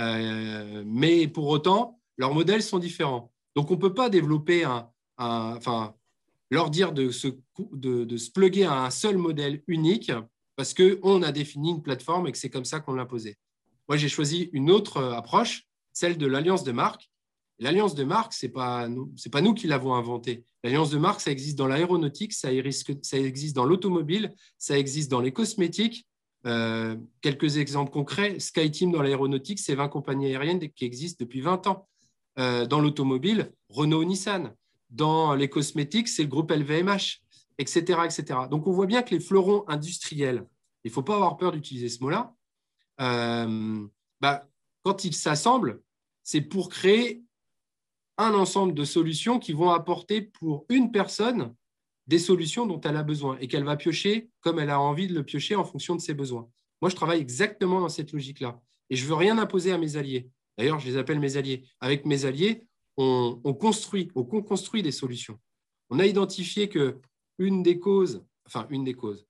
euh, 0.00 0.82
mais 0.86 1.28
pour 1.28 1.48
autant, 1.48 2.00
leurs 2.16 2.34
modèles 2.34 2.62
sont 2.62 2.78
différents. 2.78 3.32
Donc, 3.56 3.70
on 3.70 3.74
ne 3.74 3.80
peut 3.80 3.94
pas 3.94 4.08
développer 4.08 4.64
un, 4.64 4.88
enfin, 5.18 5.94
leur 6.50 6.70
dire 6.70 6.92
de 6.92 7.10
se, 7.10 7.28
de, 7.72 8.16
se 8.16 8.30
plugger 8.30 8.64
à 8.64 8.84
un 8.84 8.90
seul 8.90 9.16
modèle 9.16 9.62
unique 9.66 10.12
parce 10.56 10.74
qu'on 10.74 11.22
a 11.22 11.32
défini 11.32 11.70
une 11.70 11.82
plateforme 11.82 12.26
et 12.26 12.32
que 12.32 12.38
c'est 12.38 12.50
comme 12.50 12.64
ça 12.64 12.80
qu'on 12.80 13.04
posé. 13.06 13.36
Moi, 13.88 13.96
j'ai 13.96 14.08
choisi 14.08 14.50
une 14.52 14.70
autre 14.70 15.02
approche, 15.02 15.66
celle 15.92 16.16
de 16.16 16.26
l'alliance 16.26 16.64
de 16.64 16.72
marque. 16.72 17.10
L'alliance 17.58 17.94
de 17.94 18.04
marque, 18.04 18.32
ce 18.32 18.46
n'est 18.46 18.52
pas, 18.52 18.88
pas 19.30 19.40
nous 19.40 19.54
qui 19.54 19.66
l'avons 19.66 19.94
inventée. 19.94 20.44
L'alliance 20.64 20.90
de 20.90 20.98
marque, 20.98 21.20
ça 21.20 21.30
existe 21.30 21.58
dans 21.58 21.66
l'aéronautique, 21.66 22.32
ça, 22.32 22.48
ça, 23.02 23.18
existe 23.18 23.54
dans 23.54 23.64
l'automobile, 23.64 24.34
ça 24.58 24.78
existe 24.78 25.10
dans 25.10 25.20
les 25.20 25.32
cosmétiques. 25.32 26.06
Euh, 26.46 26.96
quelques 27.20 27.58
exemples 27.58 27.90
concrets, 27.90 28.38
SkyTeam 28.38 28.92
dans 28.92 29.02
l'aéronautique, 29.02 29.58
c'est 29.58 29.74
20 29.74 29.88
compagnies 29.88 30.26
aériennes 30.26 30.60
qui 30.70 30.84
existent 30.84 31.18
depuis 31.20 31.40
20 31.40 31.66
ans. 31.66 31.88
Euh, 32.38 32.66
dans 32.66 32.80
l'automobile, 32.80 33.52
Renault-Nissan. 33.68 34.54
Dans 34.90 35.34
les 35.34 35.48
cosmétiques, 35.48 36.08
c'est 36.08 36.22
le 36.22 36.28
groupe 36.28 36.50
LVMH, 36.50 37.20
etc., 37.58 38.00
etc. 38.04 38.24
Donc, 38.50 38.66
on 38.66 38.72
voit 38.72 38.86
bien 38.86 39.02
que 39.02 39.14
les 39.14 39.20
fleurons 39.20 39.64
industriels, 39.68 40.46
il 40.84 40.88
ne 40.88 40.92
faut 40.92 41.02
pas 41.02 41.14
avoir 41.14 41.36
peur 41.36 41.52
d'utiliser 41.52 41.88
ce 41.88 42.02
mot-là, 42.02 42.34
euh, 43.00 43.86
bah, 44.20 44.46
quand 44.82 45.04
ils 45.04 45.14
s'assemblent, 45.14 45.80
c'est 46.22 46.42
pour 46.42 46.68
créer 46.68 47.22
un 48.18 48.34
ensemble 48.34 48.74
de 48.74 48.84
solutions 48.84 49.38
qui 49.38 49.52
vont 49.52 49.70
apporter 49.70 50.22
pour 50.22 50.66
une 50.68 50.92
personne 50.92 51.54
des 52.06 52.18
solutions 52.18 52.66
dont 52.66 52.80
elle 52.82 52.96
a 52.96 53.02
besoin 53.02 53.36
et 53.40 53.48
qu'elle 53.48 53.64
va 53.64 53.76
piocher 53.76 54.28
comme 54.40 54.58
elle 54.58 54.70
a 54.70 54.80
envie 54.80 55.08
de 55.08 55.14
le 55.14 55.24
piocher 55.24 55.56
en 55.56 55.64
fonction 55.64 55.96
de 55.96 56.00
ses 56.00 56.14
besoins. 56.14 56.48
Moi, 56.80 56.90
je 56.90 56.96
travaille 56.96 57.20
exactement 57.20 57.80
dans 57.80 57.88
cette 57.88 58.12
logique-là. 58.12 58.60
Et 58.90 58.96
je 58.96 59.04
ne 59.04 59.08
veux 59.08 59.14
rien 59.14 59.38
imposer 59.38 59.72
à 59.72 59.78
mes 59.78 59.96
alliés. 59.96 60.28
D'ailleurs, 60.56 60.78
je 60.78 60.86
les 60.86 60.96
appelle 60.96 61.20
mes 61.20 61.36
alliés. 61.36 61.64
Avec 61.80 62.04
mes 62.04 62.24
alliés, 62.24 62.66
on, 62.96 63.54
construit, 63.54 64.10
on 64.14 64.24
construit 64.24 64.82
des 64.82 64.92
solutions. 64.92 65.38
On 65.90 65.98
a 65.98 66.06
identifié 66.06 66.68
que 66.68 67.00
une 67.38 67.62
des 67.62 67.78
causes, 67.80 68.24
enfin 68.46 68.66
une 68.70 68.84
des 68.84 68.94
causes, 68.94 69.26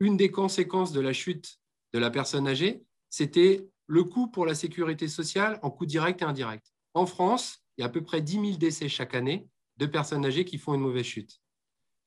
une 0.00 0.16
des 0.16 0.30
conséquences 0.30 0.92
de 0.92 1.00
la 1.00 1.12
chute 1.12 1.58
de 1.92 1.98
la 1.98 2.10
personne 2.10 2.48
âgée, 2.48 2.82
c'était 3.10 3.68
le 3.86 4.04
coût 4.04 4.28
pour 4.28 4.46
la 4.46 4.54
sécurité 4.54 5.08
sociale 5.08 5.58
en 5.62 5.70
coût 5.70 5.84
direct 5.84 6.22
et 6.22 6.24
indirect. 6.24 6.72
En 6.94 7.06
France, 7.06 7.58
il 7.76 7.82
y 7.82 7.84
a 7.84 7.86
à 7.86 7.90
peu 7.90 8.02
près 8.02 8.22
10 8.22 8.32
000 8.32 8.46
décès 8.56 8.88
chaque 8.88 9.14
année 9.14 9.46
de 9.76 9.86
personnes 9.86 10.24
âgées 10.24 10.44
qui 10.44 10.58
font 10.58 10.74
une 10.74 10.80
mauvaise 10.80 11.04
chute. 11.04 11.40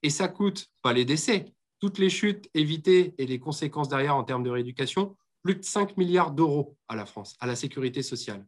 Et 0.02 0.10
ça 0.10 0.28
coûte, 0.28 0.68
pas 0.82 0.94
les 0.94 1.06
décès, 1.06 1.54
toutes 1.80 1.98
les 1.98 2.10
chutes 2.10 2.50
évitées 2.54 3.14
et 3.18 3.26
les 3.26 3.40
conséquences 3.40 3.90
derrière 3.90 4.16
en 4.16 4.24
termes 4.24 4.44
de 4.44 4.50
rééducation, 4.50 5.16
plus 5.44 5.56
de 5.56 5.64
5 5.64 5.98
milliards 5.98 6.32
d'euros 6.32 6.78
à 6.88 6.96
la 6.96 7.06
France, 7.06 7.36
à 7.40 7.48
la 7.48 7.56
sécurité 7.56 8.02
sociale. 8.02 8.46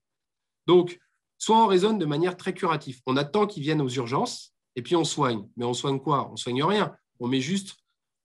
Donc, 0.67 0.99
soit 1.37 1.63
on 1.63 1.67
raisonne 1.67 1.97
de 1.97 2.05
manière 2.05 2.37
très 2.37 2.53
curative. 2.53 3.01
On 3.05 3.17
attend 3.17 3.47
qu'ils 3.47 3.63
viennent 3.63 3.81
aux 3.81 3.89
urgences 3.89 4.53
et 4.75 4.81
puis 4.81 4.95
on 4.95 5.03
soigne. 5.03 5.47
Mais 5.55 5.65
on 5.65 5.73
soigne 5.73 5.99
quoi? 5.99 6.29
On 6.31 6.35
soigne 6.35 6.63
rien. 6.63 6.95
On 7.19 7.27
met 7.27 7.41
juste 7.41 7.77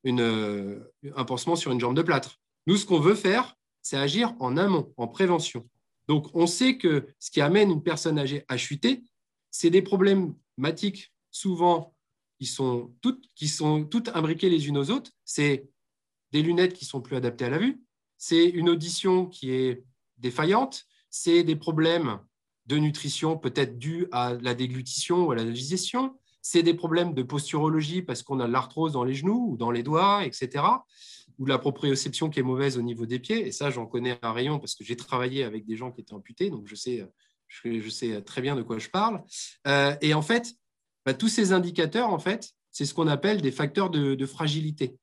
euh, 0.07 0.81
un 1.17 1.25
pansement 1.25 1.57
sur 1.57 1.73
une 1.73 1.81
jambe 1.81 1.97
de 1.97 2.03
plâtre. 2.03 2.39
Nous, 2.67 2.77
ce 2.77 2.85
qu'on 2.85 3.01
veut 3.01 3.15
faire, 3.15 3.57
c'est 3.81 3.97
agir 3.97 4.35
en 4.41 4.57
amont, 4.57 4.93
en 4.97 5.09
prévention. 5.09 5.69
Donc, 6.09 6.29
on 6.35 6.47
sait 6.47 6.77
que 6.77 7.07
ce 7.19 7.31
qui 7.31 7.41
amène 7.41 7.71
une 7.71 7.83
personne 7.83 8.19
âgée 8.19 8.45
à 8.49 8.57
chuter, 8.57 9.03
c'est 9.51 9.71
des 9.71 9.83
problématiques 9.83 11.13
souvent 11.31 11.95
qui 12.39 12.47
sont 12.47 12.93
toutes, 13.01 13.25
qui 13.35 13.49
sont 13.49 13.85
toutes 13.85 14.09
imbriquées 14.09 14.51
les 14.51 14.67
unes 14.69 14.79
aux 14.79 14.91
autres. 14.91 15.13
C'est 15.25 15.69
des 16.33 16.43
lunettes 16.43 16.75
qui 16.75 16.85
sont 16.85 17.01
plus 17.01 17.17
adaptées 17.17 17.45
à 17.45 17.51
la 17.51 17.59
vue, 17.59 17.83
c'est 18.17 18.47
une 18.47 18.69
audition 18.69 19.27
qui 19.27 19.51
est 19.53 19.85
défaillante, 20.17 20.87
c'est 21.11 21.45
des 21.45 21.57
problèmes 21.57 22.19
de 22.67 22.77
nutrition 22.77 23.37
peut-être 23.37 23.79
dû 23.79 24.07
à 24.13 24.35
la 24.35 24.55
déglutition 24.55 25.27
ou 25.27 25.33
à 25.33 25.35
la 25.35 25.45
digestion. 25.45 26.17
C'est 26.41 26.63
des 26.63 26.75
problèmes 26.75 27.15
de 27.15 27.23
posturologie 27.23 28.03
parce 28.03 28.23
qu'on 28.23 28.41
a 28.41 28.47
de 28.47 28.53
l'arthrose 28.53 28.93
dans 28.93 29.05
les 29.05 29.15
genoux 29.15 29.53
ou 29.53 29.57
dans 29.57 29.71
les 29.71 29.83
doigts, 29.83 30.25
etc. 30.25 30.65
Ou 31.39 31.47
la 31.47 31.59
proprioception 31.59 32.31
qui 32.31 32.41
est 32.41 32.45
mauvaise 32.45 32.79
au 32.79 32.83
niveau 32.83 33.07
des 33.07 33.19
pieds. 33.19 33.47
Et 33.47 33.53
ça, 33.53 33.71
j'en 33.71 33.87
connais 33.87 34.19
un 34.23 34.33
rayon 34.33 34.59
parce 34.59 34.75
que 34.75 34.85
j'ai 34.85 34.97
travaillé 34.97 35.45
avec 35.45 35.67
des 35.67 35.77
gens 35.77 35.93
qui 35.93 36.01
étaient 36.01 36.15
amputés, 36.15 36.51
donc 36.51 36.67
je 36.67 36.75
sais, 36.75 37.07
je, 37.49 37.89
sais 37.89 38.23
très 38.23 38.43
bien 38.43 38.57
de 38.57 38.63
quoi 38.63 38.79
je 38.79 38.89
parle. 38.89 39.23
et 40.01 40.15
en 40.15 40.23
fait, 40.23 40.55
bah, 41.05 41.15
tous 41.15 41.29
ces 41.29 41.53
indicateurs, 41.53 42.11
en 42.11 42.19
fait, 42.19 42.53
c'est 42.71 42.87
ce 42.87 42.95
qu'on 42.95 43.09
appelle 43.09 43.41
des 43.43 43.53
facteurs 43.53 43.91
de, 43.91 44.27
fragilité 44.27 44.97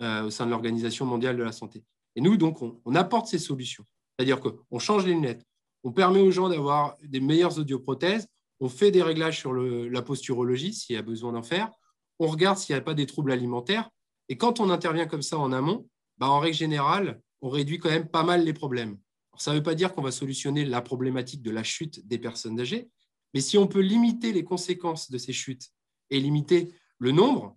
au 0.00 0.30
sein 0.30 0.46
de 0.46 0.50
l'Organisation 0.50 1.06
mondiale 1.06 1.36
de 1.36 1.42
la 1.42 1.52
santé. 1.52 1.84
Et 2.16 2.20
nous, 2.20 2.36
donc, 2.36 2.60
on, 2.62 2.94
apporte 2.94 3.26
ces 3.26 3.38
solutions. 3.38 3.84
C'est-à-dire 4.16 4.40
qu'on 4.40 4.78
change 4.78 5.06
les 5.06 5.14
lunettes, 5.14 5.46
on 5.84 5.92
permet 5.92 6.20
aux 6.20 6.30
gens 6.30 6.48
d'avoir 6.48 6.96
des 7.02 7.20
meilleures 7.20 7.58
audioprothèses, 7.58 8.26
on 8.60 8.68
fait 8.68 8.90
des 8.90 9.02
réglages 9.02 9.38
sur 9.38 9.52
la 9.52 10.02
posturologie 10.02 10.72
s'il 10.72 10.94
y 10.94 10.98
a 10.98 11.02
besoin 11.02 11.32
d'en 11.32 11.42
faire, 11.42 11.70
on 12.18 12.26
regarde 12.26 12.58
s'il 12.58 12.74
n'y 12.74 12.78
a 12.78 12.82
pas 12.82 12.94
des 12.94 13.06
troubles 13.06 13.32
alimentaires. 13.32 13.90
Et 14.28 14.36
quand 14.36 14.60
on 14.60 14.70
intervient 14.70 15.06
comme 15.06 15.22
ça 15.22 15.38
en 15.38 15.52
amont, 15.52 15.88
bah, 16.18 16.28
en 16.28 16.38
règle 16.38 16.56
générale, 16.56 17.20
on 17.40 17.48
réduit 17.48 17.78
quand 17.78 17.90
même 17.90 18.08
pas 18.08 18.22
mal 18.22 18.44
les 18.44 18.52
problèmes. 18.52 18.98
ça 19.36 19.50
ne 19.50 19.56
veut 19.56 19.62
pas 19.62 19.74
dire 19.74 19.92
qu'on 19.92 20.02
va 20.02 20.12
solutionner 20.12 20.64
la 20.64 20.80
problématique 20.80 21.42
de 21.42 21.50
la 21.50 21.64
chute 21.64 22.06
des 22.06 22.18
personnes 22.18 22.60
âgées, 22.60 22.88
mais 23.34 23.40
si 23.40 23.58
on 23.58 23.66
peut 23.66 23.80
limiter 23.80 24.32
les 24.32 24.44
conséquences 24.44 25.10
de 25.10 25.18
ces 25.18 25.32
chutes 25.32 25.70
et 26.10 26.20
limiter 26.20 26.72
le 26.98 27.10
nombre, 27.10 27.56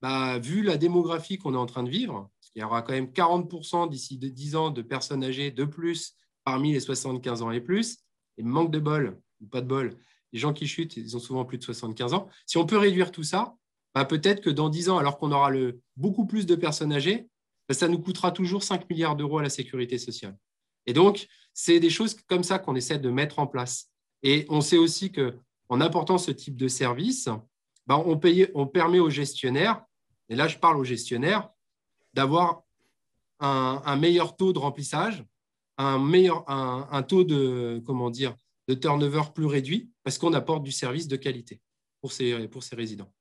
bah, 0.00 0.38
vu 0.38 0.62
la 0.62 0.78
démographie 0.78 1.38
qu'on 1.38 1.54
est 1.54 1.58
en 1.58 1.66
train 1.66 1.82
de 1.82 1.90
vivre, 1.90 2.30
il 2.54 2.62
y 2.62 2.64
aura 2.64 2.82
quand 2.82 2.92
même 2.92 3.12
40% 3.12 3.88
d'ici 3.90 4.16
10 4.16 4.56
ans 4.56 4.70
de 4.70 4.80
personnes 4.82 5.24
âgées 5.24 5.50
de 5.50 5.64
plus 5.64 6.14
parmi 6.48 6.72
les 6.72 6.80
75 6.80 7.42
ans 7.42 7.50
et 7.50 7.60
plus, 7.60 7.98
et 8.38 8.42
manque 8.42 8.70
de 8.70 8.78
bol, 8.78 9.20
ou 9.42 9.46
pas 9.48 9.60
de 9.60 9.66
bol, 9.66 9.98
les 10.32 10.38
gens 10.38 10.54
qui 10.54 10.66
chutent, 10.66 10.96
ils 10.96 11.14
ont 11.14 11.20
souvent 11.20 11.44
plus 11.44 11.58
de 11.58 11.62
75 11.62 12.14
ans. 12.14 12.26
Si 12.46 12.56
on 12.56 12.64
peut 12.64 12.78
réduire 12.78 13.12
tout 13.12 13.22
ça, 13.22 13.54
bah, 13.94 14.06
peut-être 14.06 14.40
que 14.40 14.48
dans 14.48 14.70
10 14.70 14.88
ans, 14.88 14.96
alors 14.96 15.18
qu'on 15.18 15.30
aura 15.30 15.50
le, 15.50 15.82
beaucoup 15.98 16.24
plus 16.26 16.46
de 16.46 16.54
personnes 16.54 16.94
âgées, 16.94 17.28
bah, 17.68 17.74
ça 17.74 17.86
nous 17.86 17.98
coûtera 17.98 18.32
toujours 18.32 18.62
5 18.62 18.88
milliards 18.88 19.14
d'euros 19.14 19.40
à 19.40 19.42
la 19.42 19.50
sécurité 19.50 19.98
sociale. 19.98 20.38
Et 20.86 20.94
donc, 20.94 21.28
c'est 21.52 21.80
des 21.80 21.90
choses 21.90 22.16
comme 22.26 22.42
ça 22.42 22.58
qu'on 22.58 22.74
essaie 22.74 22.98
de 22.98 23.10
mettre 23.10 23.40
en 23.40 23.46
place. 23.46 23.90
Et 24.22 24.46
on 24.48 24.62
sait 24.62 24.78
aussi 24.78 25.12
qu'en 25.12 25.82
apportant 25.82 26.16
ce 26.16 26.30
type 26.30 26.56
de 26.56 26.68
service, 26.68 27.28
bah, 27.86 28.02
on, 28.06 28.18
on 28.54 28.66
permet 28.66 29.00
aux 29.00 29.10
gestionnaires, 29.10 29.84
et 30.30 30.34
là 30.34 30.48
je 30.48 30.56
parle 30.56 30.78
aux 30.78 30.84
gestionnaires, 30.84 31.50
d'avoir 32.14 32.62
un, 33.40 33.96
meilleur 33.96 34.34
taux 34.36 34.52
de 34.52 34.58
remplissage, 34.58 35.24
un, 35.78 35.98
meilleur, 35.98 36.44
un, 36.48 37.02
taux 37.02 37.24
de, 37.24 37.82
comment 37.86 38.10
dire, 38.10 38.34
de 38.68 38.74
turnover 38.74 39.22
plus 39.34 39.46
réduit, 39.46 39.90
parce 40.04 40.18
qu'on 40.18 40.34
apporte 40.34 40.62
du 40.62 40.72
service 40.72 41.08
de 41.08 41.16
qualité 41.16 41.60
pour 42.00 42.12
ces, 42.12 42.48
pour 42.48 42.62
ces 42.62 42.76
résidents. 42.76 43.12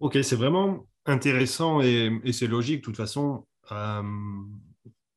Ok, 0.00 0.18
c'est 0.22 0.36
vraiment 0.36 0.86
intéressant 1.06 1.80
et, 1.80 2.10
c'est 2.32 2.48
logique. 2.48 2.80
De 2.80 2.84
toute 2.84 2.96
façon, 2.96 3.46
euh, 3.70 4.02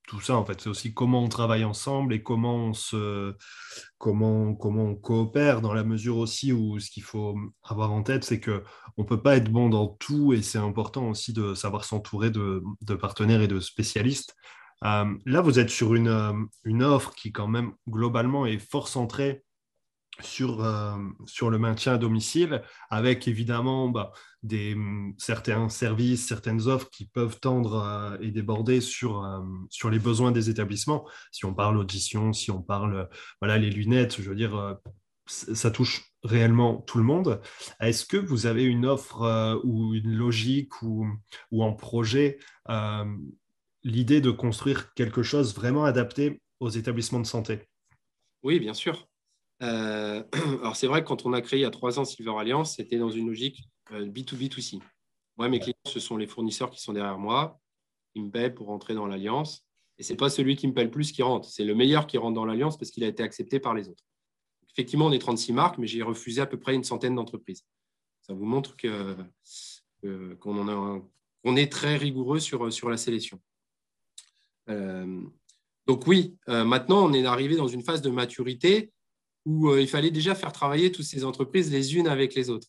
tout 0.07 0.21
ça, 0.21 0.35
en 0.37 0.45
fait, 0.45 0.61
c'est 0.61 0.69
aussi 0.69 0.93
comment 0.93 1.23
on 1.23 1.27
travaille 1.27 1.63
ensemble 1.63 2.13
et 2.13 2.21
comment 2.21 2.55
on, 2.55 2.73
se, 2.73 3.35
comment, 3.97 4.53
comment 4.53 4.83
on 4.83 4.95
coopère 4.95 5.61
dans 5.61 5.73
la 5.73 5.83
mesure 5.83 6.17
aussi 6.17 6.53
où 6.53 6.79
ce 6.79 6.91
qu'il 6.91 7.03
faut 7.03 7.35
avoir 7.63 7.91
en 7.91 8.03
tête, 8.03 8.23
c'est 8.23 8.39
qu'on 8.39 8.61
ne 8.99 9.03
peut 9.03 9.21
pas 9.21 9.37
être 9.37 9.51
bon 9.51 9.69
dans 9.69 9.87
tout 9.87 10.33
et 10.33 10.41
c'est 10.41 10.59
important 10.59 11.09
aussi 11.09 11.33
de 11.33 11.55
savoir 11.55 11.83
s'entourer 11.85 12.29
de, 12.29 12.61
de, 12.81 12.95
partenaires 12.95 13.41
et 13.41 13.47
de 13.47 13.59
spécialistes. 13.59 14.35
Euh, 14.83 15.05
là, 15.25 15.41
vous 15.41 15.59
êtes 15.59 15.69
sur 15.69 15.95
une, 15.95 16.07
euh, 16.07 16.33
une 16.63 16.83
offre 16.83 17.13
qui, 17.15 17.31
quand 17.31 17.47
même, 17.47 17.73
globalement, 17.87 18.45
est 18.45 18.59
fort 18.59 18.87
centrée 18.87 19.43
sur, 20.21 20.63
euh, 20.63 20.95
sur 21.25 21.49
le 21.49 21.57
maintien 21.57 21.93
à 21.93 21.97
domicile, 21.97 22.61
avec 22.89 23.27
évidemment 23.27 23.89
bah, 23.89 24.11
des, 24.43 24.75
mm, 24.75 25.15
certains 25.17 25.69
services, 25.69 26.27
certaines 26.27 26.67
offres 26.67 26.89
qui 26.89 27.07
peuvent 27.07 27.39
tendre 27.39 28.17
et 28.21 28.31
déborder 28.31 28.81
sur, 28.81 29.25
sur 29.69 29.89
les 29.89 29.99
besoins 29.99 30.31
des 30.31 30.49
établissements. 30.49 31.07
Si 31.31 31.45
on 31.45 31.53
parle 31.53 31.77
audition, 31.77 32.33
si 32.33 32.51
on 32.51 32.61
parle 32.61 33.09
voilà, 33.41 33.57
les 33.57 33.69
lunettes, 33.69 34.21
je 34.21 34.29
veux 34.29 34.35
dire, 34.35 34.77
ça 35.25 35.71
touche 35.71 36.13
réellement 36.23 36.77
tout 36.77 36.97
le 36.97 37.03
monde. 37.03 37.41
Est-ce 37.81 38.05
que 38.05 38.17
vous 38.17 38.45
avez 38.45 38.63
une 38.63 38.85
offre 38.85 39.59
ou 39.65 39.93
une 39.95 40.15
logique 40.15 40.81
ou, 40.81 41.07
ou 41.51 41.63
un 41.65 41.73
projet, 41.73 42.37
l'idée 43.85 44.19
de 44.19 44.31
construire 44.31 44.93
quelque 44.95 45.23
chose 45.23 45.55
vraiment 45.55 45.85
adapté 45.85 46.41
aux 46.59 46.69
établissements 46.69 47.19
de 47.19 47.25
santé 47.25 47.59
Oui, 48.43 48.59
bien 48.59 48.73
sûr. 48.73 49.07
Euh, 49.61 50.23
alors, 50.61 50.75
c'est 50.75 50.87
vrai 50.87 51.03
que 51.03 51.07
quand 51.07 51.25
on 51.25 51.33
a 51.33 51.41
créé 51.41 51.59
il 51.59 51.61
y 51.61 51.65
a 51.65 51.69
trois 51.69 51.99
ans 51.99 52.03
Silver 52.03 52.33
Alliance, 52.37 52.75
c'était 52.75 52.97
dans 52.97 53.11
une 53.11 53.27
logique 53.27 53.69
B2B2C. 53.91 54.77
Euh, 54.77 54.79
moi, 55.37 55.49
mes 55.49 55.59
clients, 55.59 55.75
ce 55.87 55.99
sont 55.99 56.17
les 56.17 56.25
fournisseurs 56.25 56.71
qui 56.71 56.81
sont 56.81 56.93
derrière 56.93 57.19
moi, 57.19 57.59
qui 58.13 58.21
me 58.21 58.31
paient 58.31 58.49
pour 58.49 58.67
rentrer 58.67 58.95
dans 58.95 59.05
l'alliance. 59.05 59.67
Et 59.99 60.03
ce 60.03 60.11
n'est 60.11 60.17
pas 60.17 60.29
celui 60.29 60.55
qui 60.55 60.67
me 60.67 60.73
paie 60.73 60.83
le 60.83 60.91
plus 60.91 61.11
qui 61.11 61.21
rentre, 61.21 61.47
c'est 61.47 61.63
le 61.63 61.75
meilleur 61.75 62.07
qui 62.07 62.17
rentre 62.17 62.33
dans 62.33 62.45
l'alliance 62.45 62.77
parce 62.77 62.91
qu'il 62.91 63.03
a 63.03 63.07
été 63.07 63.23
accepté 63.23 63.59
par 63.59 63.75
les 63.75 63.87
autres. 63.87 64.03
Effectivement, 64.71 65.05
on 65.05 65.11
est 65.11 65.19
36 65.19 65.53
marques, 65.53 65.77
mais 65.77 65.87
j'ai 65.87 66.01
refusé 66.01 66.41
à 66.41 66.47
peu 66.47 66.59
près 66.59 66.73
une 66.73 66.83
centaine 66.83 67.15
d'entreprises. 67.15 67.63
Ça 68.23 68.33
vous 68.33 68.45
montre 68.45 68.75
qu'on 68.77 69.29
est 71.55 71.71
très 71.71 71.95
rigoureux 71.95 72.39
sur, 72.39 72.73
sur 72.73 72.89
la 72.89 72.97
sélection. 72.97 73.39
Euh, 74.69 75.21
donc 75.87 76.07
oui, 76.07 76.35
maintenant, 76.47 77.05
on 77.05 77.13
est 77.13 77.25
arrivé 77.25 77.55
dans 77.55 77.67
une 77.67 77.83
phase 77.83 78.01
de 78.01 78.09
maturité 78.09 78.91
où 79.45 79.69
euh, 79.69 79.81
il 79.81 79.87
fallait 79.87 80.11
déjà 80.11 80.35
faire 80.35 80.51
travailler 80.51 80.91
toutes 80.91 81.05
ces 81.05 81.23
entreprises 81.23 81.71
les 81.71 81.95
unes 81.95 82.07
avec 82.07 82.35
les 82.35 82.49
autres. 82.49 82.67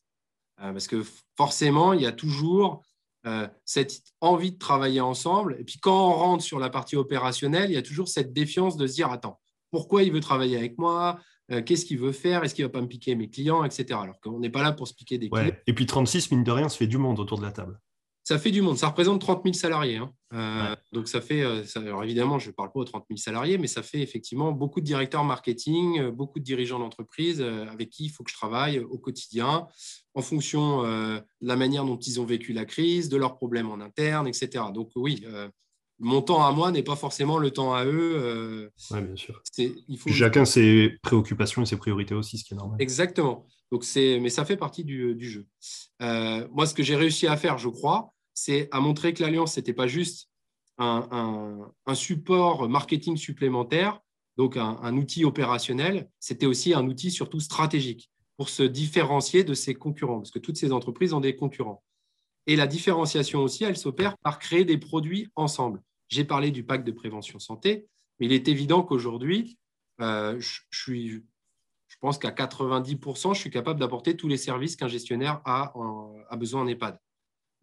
Euh, 0.61 0.73
parce 0.73 0.87
que 0.87 1.03
forcément, 1.37 1.93
il 1.93 2.03
y 2.03 2.07
a 2.07 2.13
toujours 2.13 2.83
euh, 3.27 3.49
cette 3.65 4.03
envie 4.21 4.53
de 4.53 4.59
travailler 4.59 5.01
ensemble. 5.01 5.57
Et 5.59 5.65
puis 5.65 5.79
quand 5.81 6.11
on 6.11 6.13
rentre 6.13 6.45
sur 6.45 6.59
la 6.59 6.71
partie 6.71 6.97
opérationnelle, 6.97 7.71
il 7.71 7.75
y 7.75 7.79
a 7.79 7.83
toujours 7.83 8.09
cette 8.09 8.33
défiance 8.33 8.77
de 8.77 8.87
se 8.87 8.95
dire, 8.95 9.11
attends, 9.11 9.41
pourquoi 9.71 10.03
il 10.03 10.13
veut 10.13 10.21
travailler 10.21 10.57
avec 10.57 10.79
moi? 10.79 11.19
Qu'est-ce 11.65 11.85
qu'il 11.85 11.99
veut 11.99 12.13
faire? 12.13 12.43
Est-ce 12.43 12.57
qu'il 12.57 12.65
ne 12.65 12.69
va 12.69 12.73
pas 12.73 12.81
me 12.81 12.89
piquer 12.89 13.15
mes 13.15 13.29
clients, 13.29 13.63
etc. 13.63 14.01
Alors 14.03 14.21
qu'on 14.21 14.41
n'est 14.41 14.51
pas 14.51 14.65
là 14.65 14.73
pour 14.73 14.89
se 14.89 14.95
piquer 14.95 15.17
des 15.17 15.31
clients. 15.31 15.53
Et 15.69 15.75
puis 15.75 15.87
36, 15.87 16.33
mine 16.33 16.43
de 16.43 16.51
rien, 16.51 16.69
se 16.69 16.77
fait 16.77 16.89
du 16.89 16.99
monde 16.99 17.21
autour 17.21 17.39
de 17.39 17.45
la 17.45 17.53
table 17.53 17.81
ça 18.27 18.41
fait 18.41 18.51
du 18.51 18.61
monde. 18.61 18.77
Ça 18.77 18.89
représente 18.89 19.21
30 19.21 19.45
000 19.45 19.55
salariés. 19.55 19.99
Hein. 19.99 20.13
Euh, 20.35 20.75
donc, 20.91 21.07
ça 21.07 21.21
fait, 21.21 21.43
euh, 21.43 21.63
alors 21.77 22.03
évidemment, 22.03 22.41
je 22.41 22.49
ne 22.49 22.55
parle 22.55 22.73
pas 22.73 22.81
aux 22.81 22.85
30 22.85 23.05
000 23.09 23.19
salariés, 23.19 23.57
mais 23.57 23.69
ça 23.69 23.85
fait 23.85 24.01
effectivement 24.01 24.51
beaucoup 24.51 24.81
de 24.81 24.85
directeurs 24.85 25.23
marketing, 25.23 26.01
euh, 26.01 26.11
beaucoup 26.11 26.41
de 26.41 26.45
dirigeants 26.45 26.81
d'entreprise 26.81 27.41
avec 27.41 27.91
qui 27.91 28.07
il 28.07 28.09
faut 28.09 28.25
que 28.25 28.31
je 28.33 28.35
travaille 28.35 28.81
au 28.81 28.99
quotidien 28.99 29.69
en 30.15 30.23
fonction 30.23 30.83
de 30.83 31.23
la 31.41 31.57
manière 31.57 31.85
dont 31.85 31.99
ils 31.99 32.21
ont 32.21 32.25
vécu 32.25 32.53
la 32.53 32.65
crise, 32.65 33.09
de 33.09 33.17
leurs 33.17 33.37
problèmes 33.37 33.71
en 33.71 33.81
interne, 33.81 34.27
etc. 34.27 34.65
Donc, 34.75 34.91
oui, 34.97 35.25
mon 36.01 36.21
temps 36.21 36.45
à 36.45 36.51
moi 36.51 36.73
n'est 36.73 36.83
pas 36.83 36.97
forcément 36.97 37.39
le 37.39 37.53
temps 37.53 37.75
à 37.75 37.85
eux. 37.85 38.73
oui, 38.91 39.03
bien 39.03 39.17
sûr. 39.17 39.41
Il 39.57 39.99
faut... 39.99 40.11
Chacun 40.11 40.45
ses 40.45 40.97
préoccupations 41.03 41.63
et 41.63 41.67
ses 41.67 41.77
priorités 41.77 42.15
aussi, 42.15 42.39
ce 42.39 42.45
qui 42.45 42.55
est 42.55 42.57
normal. 42.57 42.77
Exactement. 42.81 43.47
Donc 43.71 43.85
mais 43.95 44.31
ça 44.31 44.45
fait 44.45 44.57
partie 44.57 44.83
du, 44.83 45.15
du 45.15 45.31
jeu. 45.31 45.47
moi, 46.01 46.67
ce 46.67 46.75
que 46.75 46.83
j'ai 46.83 46.97
réussi 46.97 47.29
à 47.29 47.37
faire, 47.37 47.59
je 47.59 47.69
crois, 47.69 48.13
c'est 48.37 48.69
à 48.71 48.81
montrer 48.81 49.15
que 49.15 49.23
l'Alliance, 49.23 49.55
ce 49.55 49.61
n'était 49.61 49.73
pas 49.73 49.87
juste 49.87 50.29
un, 50.79 51.73
support 51.95 52.69
marketing 52.69 53.17
supplémentaire, 53.17 54.01
donc 54.37 54.59
un, 54.59 54.97
outil 54.97 55.25
opérationnel, 55.25 56.09
c'était 56.21 56.47
aussi 56.47 56.75
un 56.75 56.87
outil 56.87 57.11
surtout 57.11 57.41
stratégique 57.41 58.11
pour 58.37 58.51
se 58.51 58.63
différencier 58.63 59.43
de 59.43 59.55
ses 59.55 59.75
concurrents, 59.75 60.19
parce 60.19 60.31
que 60.31 60.39
toutes 60.39 60.59
ces 60.59 60.71
entreprises 60.71 61.15
ont 61.15 61.21
des 61.21 61.35
concurrents. 61.35 61.83
Et 62.47 62.57
la 62.57 62.67
différenciation 62.67 63.41
aussi, 63.41 63.65
elle 63.65 63.79
s'opère 63.79 64.19
par 64.19 64.39
créer 64.39 64.67
des 64.67 64.77
produits 64.77 65.29
ensemble. 65.35 65.83
J'ai 66.09 66.25
parlé 66.25 66.51
du 66.51 66.63
pacte 66.63 66.87
de 66.87 66.93
prévention 66.93 67.39
santé, 67.39 67.87
mais 68.21 68.27
il 68.27 68.33
est 68.33 68.49
évident 68.49 68.83
qu'aujourd'hui, 68.83 69.59
euh, 70.03 70.39
je, 70.39 70.61
je, 70.71 71.97
pense 72.01 72.19
qu'à 72.19 72.31
90%, 72.31 73.35
je 73.35 73.41
suis 73.41 73.51
capable 73.51 73.81
d'apporter 73.81 74.15
tous 74.15 74.29
les 74.29 74.37
services 74.37 74.77
qu'un 74.77 74.89
gestionnaire 74.89 75.41
a, 75.47 75.73
a 76.29 76.37
besoin 76.37 76.61
en 76.61 76.67
EHPAD. 76.67 77.01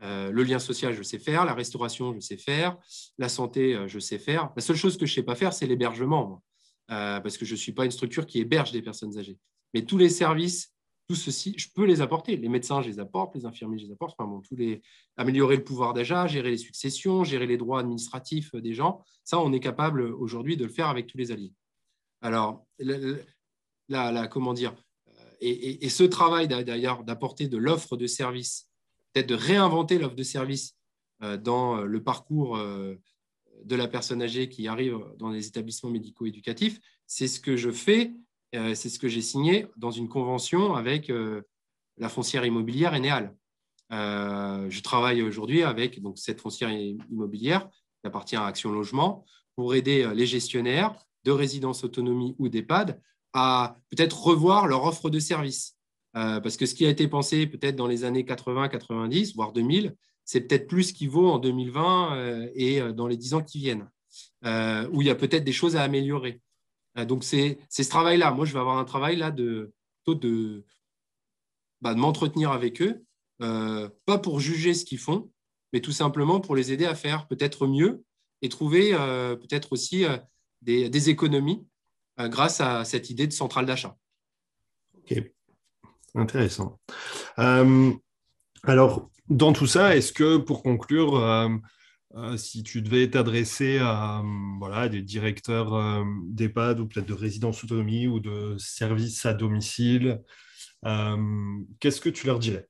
Euh, 0.03 0.31
le 0.31 0.43
lien 0.43 0.59
social, 0.59 0.93
je 0.93 1.03
sais 1.03 1.19
faire. 1.19 1.45
La 1.45 1.53
restauration, 1.53 2.13
je 2.13 2.19
sais 2.19 2.37
faire. 2.37 2.77
La 3.17 3.29
santé, 3.29 3.75
euh, 3.75 3.87
je 3.87 3.99
sais 3.99 4.19
faire. 4.19 4.51
La 4.55 4.61
seule 4.61 4.75
chose 4.75 4.97
que 4.97 5.05
je 5.05 5.11
ne 5.11 5.15
sais 5.15 5.23
pas 5.23 5.35
faire, 5.35 5.53
c'est 5.53 5.65
l'hébergement, 5.65 6.43
euh, 6.91 7.19
parce 7.21 7.37
que 7.37 7.45
je 7.45 7.53
ne 7.53 7.57
suis 7.57 7.71
pas 7.71 7.85
une 7.85 7.91
structure 7.91 8.25
qui 8.25 8.39
héberge 8.39 8.71
des 8.71 8.81
personnes 8.81 9.17
âgées. 9.17 9.37
Mais 9.73 9.85
tous 9.85 9.97
les 9.97 10.09
services, 10.09 10.73
tout 11.07 11.15
ceci, 11.15 11.53
je 11.57 11.69
peux 11.73 11.85
les 11.85 12.01
apporter. 12.01 12.35
Les 12.35 12.49
médecins, 12.49 12.81
je 12.81 12.89
les 12.89 12.99
apporte. 12.99 13.35
Les 13.35 13.45
infirmiers, 13.45 13.79
je 13.79 13.85
les 13.85 13.93
apporte. 13.93 14.15
Enfin, 14.17 14.29
bon. 14.29 14.41
Améliorer 15.17 15.55
le 15.55 15.63
pouvoir 15.63 15.93
d'achat, 15.93 16.27
gérer 16.27 16.51
les 16.51 16.57
successions, 16.57 17.23
gérer 17.23 17.47
les 17.47 17.57
droits 17.57 17.79
administratifs 17.79 18.53
des 18.55 18.73
gens, 18.73 19.01
ça, 19.23 19.39
on 19.39 19.53
est 19.53 19.59
capable 19.59 20.01
aujourd'hui 20.01 20.57
de 20.57 20.65
le 20.65 20.71
faire 20.71 20.87
avec 20.87 21.07
tous 21.07 21.17
les 21.17 21.31
alliés. 21.31 21.53
Alors, 22.21 22.65
comment 24.31 24.53
dire 24.53 24.75
et, 25.41 25.85
et 25.85 25.89
ce 25.89 26.03
travail 26.03 26.47
d'ailleurs 26.47 27.03
d'apporter 27.03 27.49
de 27.49 27.57
l'offre 27.57 27.97
de 27.97 28.07
services 28.07 28.69
peut-être 29.13 29.29
de 29.29 29.35
réinventer 29.35 29.99
l'offre 29.99 30.15
de 30.15 30.23
service 30.23 30.75
euh, 31.23 31.37
dans 31.37 31.77
euh, 31.77 31.85
le 31.85 32.03
parcours 32.03 32.57
euh, 32.57 32.95
de 33.63 33.75
la 33.75 33.87
personne 33.87 34.21
âgée 34.21 34.49
qui 34.49 34.67
arrive 34.67 34.99
dans 35.17 35.29
les 35.29 35.47
établissements 35.47 35.89
médico-éducatifs. 35.89 36.79
C'est 37.07 37.27
ce 37.27 37.39
que 37.39 37.55
je 37.55 37.71
fais, 37.71 38.11
c'est 38.51 38.89
ce 38.89 38.99
que 38.99 39.07
j'ai 39.07 39.21
signé 39.21 39.67
dans 39.77 39.91
une 39.91 40.09
convention 40.09 40.75
avec 40.75 41.11
la 41.97 42.09
foncière 42.09 42.45
immobilière 42.45 42.93
Enéal. 42.93 43.35
je 43.89 44.81
travaille 44.81 45.21
aujourd'hui 45.21 45.63
avec 45.63 46.01
cette 46.15 46.41
foncière 46.41 46.71
immobilière 46.71 47.69
qui 47.69 48.07
appartient 48.07 48.35
à 48.35 48.45
Action 48.45 48.71
Logement 48.71 49.25
pour 49.55 49.75
aider 49.75 50.11
les 50.13 50.25
gestionnaires 50.25 50.93
de 51.23 51.31
résidence 51.31 51.83
autonomie 51.83 52.35
ou 52.37 52.49
d'EHPAD 52.49 53.01
à 53.31 53.77
peut-être 53.89 54.21
revoir 54.23 54.67
leur 54.67 54.83
offre 54.83 55.09
de 55.09 55.19
service. 55.19 55.77
Parce 56.13 56.57
que 56.57 56.65
ce 56.65 56.75
qui 56.75 56.85
a 56.85 56.89
été 56.89 57.07
pensé 57.07 57.47
peut-être 57.47 57.75
dans 57.75 57.87
les 57.87 58.03
années 58.03 58.25
80, 58.25 58.69
90, 58.69 59.35
voire 59.35 59.51
2000, 59.51 59.95
c'est 60.25 60.41
peut-être 60.41 60.67
plus 60.67 60.83
ce 60.83 60.93
qui 60.93 61.07
vaut 61.07 61.29
en 61.29 61.39
2020 61.39 62.51
et 62.55 62.81
dans 62.93 63.07
les 63.07 63.17
dix 63.17 63.33
ans 63.33 63.41
qui 63.41 63.59
viennent, 63.59 63.89
où 64.43 65.01
il 65.01 65.07
y 65.07 65.09
a 65.09 65.15
peut-être 65.15 65.43
des 65.43 65.51
choses 65.51 65.75
à 65.75 65.81
améliorer. 65.81 66.39
donc, 67.07 67.23
c'est 67.23 67.57
ce 67.69 67.89
travail-là. 67.89 68.31
Moi, 68.31 68.45
je 68.45 68.53
vais 68.53 68.59
avoir 68.59 68.77
un 68.77 68.85
travail 68.85 69.15
là 69.15 69.31
de, 69.31 69.73
de, 70.07 70.63
bah, 71.81 71.93
de 71.93 71.99
m'entretenir 71.99 72.51
avec 72.51 72.81
eux, 72.81 73.03
pas 73.39 74.17
pour 74.19 74.39
juger 74.39 74.73
ce 74.75 74.85
qu'ils 74.85 74.99
font, 74.99 75.31
mais 75.73 75.81
tout 75.81 75.91
simplement 75.91 76.39
pour 76.39 76.55
les 76.55 76.71
aider 76.71 76.85
à 76.85 76.95
faire 76.95 77.27
peut-être 77.27 77.67
mieux 77.67 78.05
et 78.41 78.49
trouver 78.49 78.93
euh, 78.93 79.35
peut-être 79.35 79.73
aussi 79.73 80.05
euh, 80.05 80.17
des, 80.61 81.09
économies 81.09 81.65
euh, 82.19 82.29
grâce 82.29 82.61
à 82.61 82.85
cette 82.85 83.09
idée 83.09 83.25
de 83.25 83.33
centrale 83.33 83.65
d'achat. 83.65 83.97
Intéressant. 86.15 86.79
alors, 87.37 89.09
dans 89.29 89.53
tout 89.53 89.67
ça, 89.67 89.95
est-ce 89.95 90.13
que 90.13 90.37
pour 90.37 90.63
conclure, 90.63 91.49
si 92.37 92.63
tu 92.63 92.81
devais 92.81 93.09
t'adresser 93.09 93.79
à 93.79 94.23
voilà, 94.59 94.89
des 94.89 95.01
directeurs 95.01 96.03
d'EHPAD 96.27 96.79
ou 96.79 96.87
peut-être 96.87 97.07
de 97.07 97.13
résidence 97.13 97.63
autonomie 97.63 98.07
ou 98.07 98.19
de 98.19 98.55
services 98.57 99.25
à 99.25 99.33
domicile, 99.33 100.21
qu'est-ce 101.79 102.01
que 102.01 102.09
tu 102.09 102.27
leur 102.27 102.39
dirais? 102.39 102.67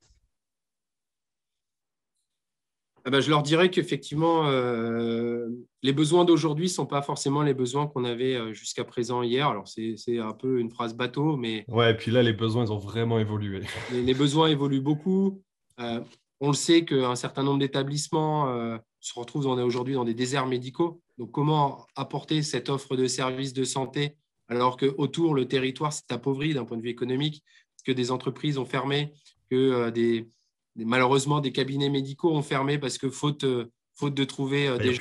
Ah 3.05 3.09
ben, 3.09 3.19
je 3.19 3.29
leur 3.29 3.43
dirais 3.43 3.69
qu'effectivement, 3.69 4.47
euh, 4.47 5.49
les 5.81 5.91
besoins 5.91 6.23
d'aujourd'hui 6.23 6.65
ne 6.65 6.71
sont 6.71 6.85
pas 6.85 7.01
forcément 7.01 7.41
les 7.41 7.53
besoins 7.53 7.87
qu'on 7.87 8.05
avait 8.05 8.35
euh, 8.35 8.53
jusqu'à 8.53 8.85
présent 8.85 9.23
hier. 9.23 9.49
Alors, 9.49 9.67
c'est 9.67 10.19
un 10.19 10.31
peu 10.31 10.59
une 10.59 10.69
phrase 10.69 10.95
bateau, 10.95 11.35
mais. 11.35 11.65
Ouais, 11.67 11.91
et 11.91 11.95
puis 11.95 12.11
là, 12.11 12.23
les 12.23 12.31
besoins, 12.31 12.63
ils 12.63 12.71
ont 12.71 12.77
vraiment 12.77 13.19
évolué. 13.19 13.61
Les, 13.91 14.13
besoins 14.13 14.47
évoluent 14.47 14.81
beaucoup. 14.81 15.41
Euh, 15.81 15.99
on 16.39 16.47
le 16.47 16.53
sait 16.53 16.85
qu'un 16.85 17.15
certain 17.15 17.43
nombre 17.43 17.59
d'établissements 17.59 18.79
se 18.99 19.19
retrouvent 19.19 19.47
aujourd'hui 19.47 19.95
dans 19.95 20.05
des 20.05 20.13
déserts 20.13 20.47
médicaux. 20.47 21.01
Donc, 21.17 21.31
comment 21.31 21.85
apporter 21.95 22.41
cette 22.41 22.69
offre 22.69 22.95
de 22.95 23.07
services 23.07 23.53
de 23.53 23.63
santé 23.63 24.17
alors 24.49 24.75
qu'autour, 24.75 25.35
le 25.35 25.47
territoire 25.47 25.93
s'est 25.93 26.03
appauvri 26.11 26.53
d'un 26.53 26.65
point 26.65 26.75
de 26.75 26.81
vue 26.81 26.89
économique, 26.89 27.43
que 27.85 27.93
des 27.93 28.11
entreprises 28.11 28.57
ont 28.57 28.65
fermé, 28.65 29.13
que 29.49 29.89
des 29.89 30.29
malheureusement, 30.75 31.39
des 31.39 31.51
cabinets 31.51 31.89
médicaux 31.89 32.31
ont 32.31 32.41
fermé 32.41 32.77
parce 32.77 32.97
que 32.97 33.09
faute, 33.09 33.43
euh, 33.43 33.71
faute 33.95 34.13
de 34.13 34.23
trouver 34.23 34.67
euh, 34.67 34.77
des, 34.77 34.97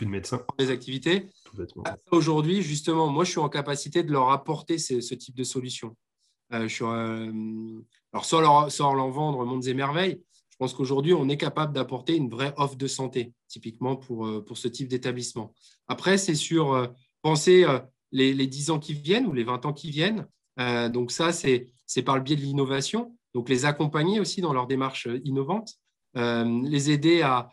des 0.58 0.70
activités. 0.70 1.28
Ah, 1.85 1.96
aujourd'hui, 2.11 2.62
justement, 2.62 3.08
moi, 3.08 3.24
je 3.24 3.30
suis 3.30 3.40
en 3.40 3.48
capacité 3.48 4.02
de 4.02 4.12
leur 4.12 4.30
apporter 4.30 4.78
ce, 4.78 5.14
type 5.14 5.35
de 5.35 5.44
solution. 5.44 5.96
Euh, 6.52 6.68
je 6.68 6.74
suis, 6.74 6.85
alors, 6.85 8.24
sans 8.24 8.40
leur, 8.40 8.70
sans 8.70 8.94
leur 8.94 9.08
vendre 9.08 9.44
mondes 9.44 9.66
et 9.66 9.74
merveilles, 9.74 10.22
je 10.50 10.56
pense 10.58 10.74
qu'aujourd'hui, 10.74 11.14
on 11.14 11.28
est 11.28 11.38
capable 11.38 11.72
d'apporter 11.72 12.16
une 12.16 12.28
vraie 12.28 12.52
offre 12.56 12.76
de 12.76 12.87
santé, 12.87 13.32
typiquement 13.48 13.96
pour, 13.96 14.44
pour 14.44 14.58
ce 14.58 14.68
type 14.68 14.88
d'établissement. 14.88 15.54
Après, 15.88 16.18
c'est 16.18 16.35
sur 16.35 16.88
penser 17.22 17.66
les, 18.12 18.35
les, 18.35 18.46
10 18.46 18.70
ans 18.70 18.78
qui 18.78 18.92
viennent 18.92 19.26
ou 19.26 19.32
les 19.32 19.44
20 19.44 19.66
ans 19.66 19.72
qui 19.72 19.90
viennent. 19.90 20.28
donc 20.92 21.11
ça, 21.11 21.32
c'est 21.32 22.02
par 22.04 22.16
le 22.16 22.22
biais 22.22 22.37
de 22.37 22.42
l'innovation. 22.42 23.16
Donc, 23.34 23.48
les 23.48 23.64
accompagner 23.64 24.20
aussi 24.20 24.40
dans 24.40 24.52
leur 24.52 24.66
démarche 24.66 25.06
euh, 25.06 25.20
innovante, 25.24 25.74
euh, 26.16 26.62
les 26.64 26.90
aider 26.90 27.22
à, 27.22 27.48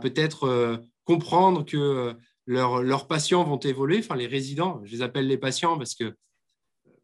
peut-être 0.00 0.44
euh, 0.44 0.76
comprendre 1.04 1.64
que 1.64 2.16
leurs 2.46 3.06
patients 3.06 3.44
vont 3.44 3.58
évoluer, 3.58 3.98
enfin 3.98 4.16
les 4.16 4.26
résidents, 4.26 4.80
je 4.84 4.92
les 4.92 5.02
appelle 5.02 5.26
les 5.26 5.36
patients 5.36 5.76
parce 5.76 5.94
que 5.94 6.14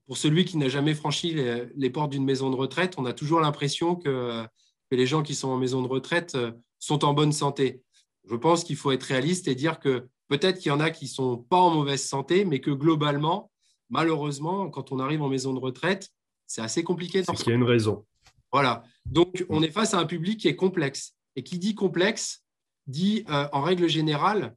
pour 0.06 0.16
celui 0.16 0.46
qui 0.46 0.56
n'a 0.56 0.70
jamais 0.70 0.94
franchi 0.94 1.34
les, 1.34 1.90
portes 1.90 2.10
d'une 2.10 2.24
maison 2.24 2.48
de 2.48 2.56
retraite, 2.56 2.94
on 2.96 3.04
a 3.04 3.12
toujours 3.12 3.40
l'impression 3.40 3.96
que, 3.96 4.46
les 4.90 5.06
gens 5.06 5.22
qui 5.22 5.34
sont 5.34 5.48
en 5.48 5.58
maison 5.58 5.82
de 5.82 5.88
retraite 5.88 6.36
sont 6.78 7.04
en 7.04 7.12
bonne 7.12 7.32
santé. 7.32 7.82
Je 8.28 8.34
pense 8.34 8.64
qu'il 8.64 8.76
faut 8.76 8.90
être 8.90 9.04
réaliste 9.04 9.46
et 9.46 9.54
dire 9.54 9.78
que 9.78 10.08
peut-être 10.28 10.58
qu'il 10.58 10.70
y 10.70 10.72
en 10.72 10.80
a 10.80 10.90
qui 10.90 11.04
ne 11.04 11.10
sont 11.10 11.36
pas 11.36 11.58
en 11.58 11.70
mauvaise 11.70 12.04
santé, 12.04 12.44
mais 12.44 12.60
que 12.60 12.70
globalement, 12.70 13.50
malheureusement, 13.90 14.70
quand 14.70 14.92
on 14.92 14.98
arrive 14.98 15.20
en 15.20 15.28
maison 15.28 15.52
de 15.52 15.60
retraite, 15.60 16.08
c'est 16.46 16.62
assez 16.62 16.82
compliqué. 16.82 17.22
C'est 17.22 17.34
qu'il 17.34 17.48
y 17.48 17.52
a 17.52 17.56
une 17.56 17.64
raison. 17.64 18.04
Voilà. 18.52 18.82
Donc, 19.06 19.44
on 19.48 19.62
est 19.62 19.70
face 19.70 19.94
à 19.94 19.98
un 19.98 20.06
public 20.06 20.40
qui 20.40 20.48
est 20.48 20.56
complexe. 20.56 21.14
Et 21.36 21.42
qui 21.42 21.58
dit 21.58 21.74
complexe, 21.74 22.44
dit 22.86 23.24
euh, 23.30 23.48
en 23.52 23.62
règle 23.62 23.88
générale 23.88 24.54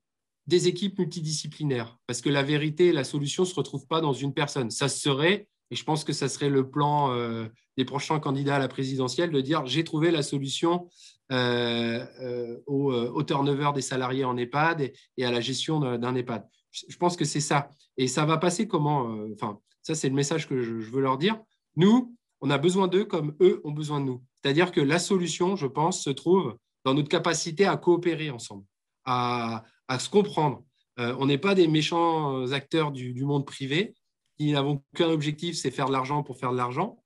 des 0.48 0.68
équipes 0.68 1.00
multidisciplinaires. 1.00 1.98
Parce 2.08 2.22
que 2.22 2.30
la 2.30 2.44
vérité, 2.44 2.92
la 2.92 3.04
solution 3.04 3.44
ne 3.44 3.48
se 3.48 3.56
retrouve 3.56 3.88
pas 3.88 4.02
dans 4.02 4.14
une 4.14 4.34
personne. 4.34 4.72
Ça 4.72 4.90
serait, 4.90 5.48
et 5.72 5.76
je 5.76 5.84
pense 5.84 6.04
que 6.04 6.14
ça 6.14 6.28
serait 6.28 6.50
le 6.50 6.70
plan 6.70 7.12
euh, 7.12 7.46
des 7.78 7.86
prochains 7.86 8.20
candidats 8.20 8.58
à 8.58 8.60
la 8.60 8.68
présidentielle, 8.68 9.32
de 9.32 9.40
dire 9.40 9.66
j'ai 9.66 9.84
trouvé 9.84 10.12
la 10.12 10.24
solution 10.24 10.90
euh, 11.32 12.58
au, 12.66 13.24
turnover 13.24 13.72
des 13.74 13.82
salariés 13.82 14.26
en 14.26 14.36
EHPAD 14.36 14.92
et, 15.18 15.26
à 15.26 15.32
la 15.32 15.40
gestion 15.40 15.80
d'un 15.80 16.16
EHPAD. 16.16 16.46
Je, 16.72 16.98
pense 16.98 17.16
que 17.16 17.24
c'est 17.24 17.40
ça. 17.40 17.70
Et 17.98 18.08
ça 18.08 18.26
va 18.26 18.38
passer 18.38 18.68
comment 18.68 19.16
Enfin, 19.34 19.60
ça, 19.84 19.96
c'est 19.96 20.10
le 20.10 20.16
message 20.16 20.48
que 20.48 20.62
je 20.62 20.74
veux 20.74 21.02
leur 21.02 21.18
dire. 21.18 21.40
Nous, 21.76 22.16
on 22.44 22.50
a 22.50 22.58
besoin 22.58 22.90
d'eux 22.90 23.06
comme 23.06 23.36
eux 23.40 23.62
ont 23.64 23.72
besoin 23.72 24.02
de 24.02 24.06
nous. 24.06 24.22
C'est-à-dire 24.36 24.74
que 24.74 24.82
la 24.82 25.00
solution, 25.00 25.56
je 25.56 25.66
pense, 25.66 26.04
se 26.04 26.10
trouve 26.10 26.58
dans 26.84 26.94
notre 26.94 27.08
capacité 27.08 27.66
à 27.66 27.78
coopérer 27.78 28.30
ensemble, 28.32 28.66
à, 29.06 29.64
se 29.98 30.10
comprendre. 30.10 30.62
Euh, 31.00 31.16
on 31.20 31.26
n'est 31.26 31.38
pas 31.38 31.56
des 31.56 31.70
méchants 31.70 32.52
acteurs 32.52 32.92
du, 32.92 33.24
monde 33.24 33.46
privé 33.46 33.96
qui 34.38 34.52
n'avons 34.52 34.84
qu'un 34.94 35.10
objectif, 35.10 35.56
c'est 35.56 35.72
faire 35.72 35.88
de 35.88 35.94
l'argent 35.94 36.22
pour 36.22 36.38
faire 36.38 36.52
de 36.52 36.58
l'argent. 36.58 37.02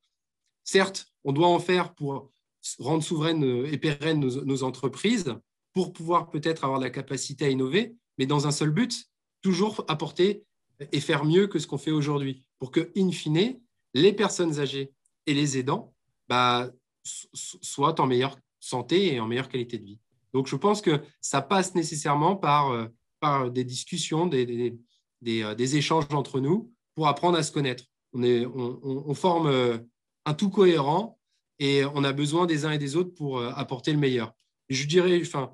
Certes, 0.64 1.06
on 1.24 1.34
doit 1.34 1.50
en 1.50 1.60
faire 1.60 1.94
pour 1.94 2.32
rendre 2.80 3.04
souveraines 3.04 3.44
et 3.68 3.78
pérennes 3.78 4.20
nos, 4.20 4.64
entreprises, 4.64 5.36
pour 5.74 5.94
pouvoir 5.94 6.32
peut-être 6.32 6.64
avoir 6.64 6.80
la 6.80 6.90
capacité 6.90 7.46
à 7.46 7.50
innover, 7.50 7.96
mais 8.18 8.26
dans 8.26 8.48
un 8.48 8.52
seul 8.52 8.72
but, 8.72 9.06
toujours 9.44 9.86
apporter 9.88 10.44
et 10.92 11.00
faire 11.00 11.26
mieux 11.26 11.46
que 11.46 11.60
ce 11.60 11.68
qu'on 11.68 11.78
fait 11.78 11.92
aujourd'hui, 11.92 12.44
pour 12.58 12.72
que, 12.72 12.92
in 12.98 13.12
fine, 13.12 13.60
les 13.94 14.14
personnes 14.14 14.60
âgées 14.60 14.94
et 15.28 15.34
les 15.34 15.58
aidants 15.58 15.94
bah, 16.28 16.72
soient 17.04 18.02
en 18.02 18.08
meilleure 18.08 18.38
santé 18.60 19.14
et 19.14 19.20
en 19.20 19.28
meilleure 19.28 19.50
qualité 19.50 19.78
de 19.78 19.86
vie. 19.86 20.00
Donc, 20.34 20.48
je 20.48 20.56
pense 20.56 20.82
que 20.82 21.02
ça 21.22 21.42
passe 21.42 21.76
nécessairement 21.76 22.36
par, 22.36 22.72
euh, 22.72 22.88
par 23.20 23.52
des 23.52 23.64
discussions, 23.64 24.28
des, 24.28 24.76
euh, 25.28 25.56
des, 25.56 25.78
échanges 25.78 26.06
entre 26.12 26.40
nous 26.40 26.72
pour 26.96 27.08
apprendre 27.08 27.38
à 27.38 27.44
se 27.44 27.52
connaître. 27.52 27.86
On, 28.14 28.24
est, 28.24 28.46
on, 28.46 28.80
on, 28.84 29.14
forme 29.14 29.48
euh, 29.48 29.78
un 30.26 30.34
tout 30.34 30.50
cohérent 30.50 31.20
et 31.60 31.86
on 31.86 32.04
a 32.04 32.14
besoin 32.14 32.46
des 32.46 32.66
uns 32.66 32.72
et 32.72 32.78
des 32.78 32.96
autres 32.96 33.14
pour 33.14 33.42
apporter 33.42 33.92
le 33.92 33.98
meilleur. 33.98 34.34
je 34.70 34.86
dirais, 34.86 35.20
enfin, 35.22 35.52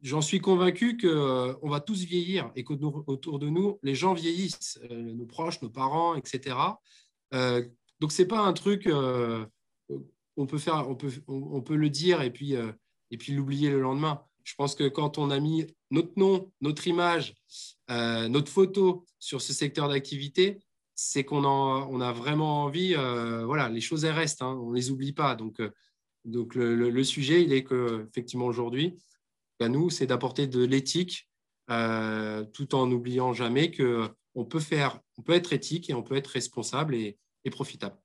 j'en 0.00 0.20
suis 0.20 0.40
convaincu 0.40 0.96
qu'on 0.96 1.68
va 1.68 1.80
tous 1.80 2.04
vieillir 2.04 2.52
et 2.54 2.62
qu'autour 2.62 3.38
de 3.38 3.48
nous, 3.48 3.78
les 3.82 3.96
gens 3.96 4.14
vieillissent, 4.14 4.78
nos 4.90 5.26
proches, 5.26 5.60
nos 5.60 5.70
parents, 5.70 6.14
etc. 6.14 6.56
Donc, 8.00 8.12
ce 8.12 8.22
n'est 8.22 8.28
pas 8.28 8.40
un 8.40 8.52
truc, 8.52 8.86
euh, 8.86 9.44
on, 10.36 10.46
peut 10.46 11.76
le 11.76 11.90
dire 11.90 12.22
et 12.22 12.30
puis, 12.30 12.54
euh, 12.54 12.72
et 13.10 13.16
puis 13.16 13.32
l'oublier 13.32 13.70
le 13.70 13.80
lendemain. 13.80 14.22
Je 14.44 14.54
pense 14.54 14.74
que 14.74 14.88
quand 14.88 15.18
on 15.18 15.30
a 15.30 15.40
mis 15.40 15.66
notre 15.90 16.12
nom, 16.16 16.50
notre 16.60 16.86
image, 16.86 17.34
euh, 17.90 18.28
notre 18.28 18.50
photo 18.50 19.04
sur 19.18 19.42
ce 19.42 19.52
secteur 19.52 19.88
d'activité, 19.88 20.60
c'est 20.94 21.24
qu'on 21.24 21.44
on 21.44 22.00
a 22.00 22.12
vraiment 22.12 22.64
envie, 22.64 22.94
voilà, 22.94 23.68
les 23.68 23.80
choses 23.80 24.04
elles 24.04 24.14
restent, 24.14 24.42
hein, 24.42 24.58
on 24.60 24.70
ne 24.70 24.74
les 24.74 24.90
oublie 24.90 25.12
pas. 25.12 25.36
Donc, 25.36 25.60
le, 26.24 27.04
sujet, 27.04 27.42
il 27.42 27.52
est 27.52 27.62
que 27.62 28.06
effectivement 28.08 28.46
aujourd'hui, 28.46 28.98
à 29.60 29.68
nous, 29.68 29.90
c'est 29.90 30.06
d'apporter 30.06 30.46
de 30.46 30.64
l'éthique 30.64 31.28
tout 31.68 32.74
en 32.74 32.86
n'oubliant 32.86 33.32
jamais 33.32 33.70
que 33.70 34.08
on 34.34 34.44
peut 34.44 34.60
faire, 34.60 35.00
on 35.18 35.22
peut 35.22 35.34
être 35.34 35.52
éthique 35.52 35.90
et 35.90 35.94
on 35.94 36.02
peut 36.02 36.16
être 36.16 36.28
responsable 36.28 36.94
profitable. 37.50 37.96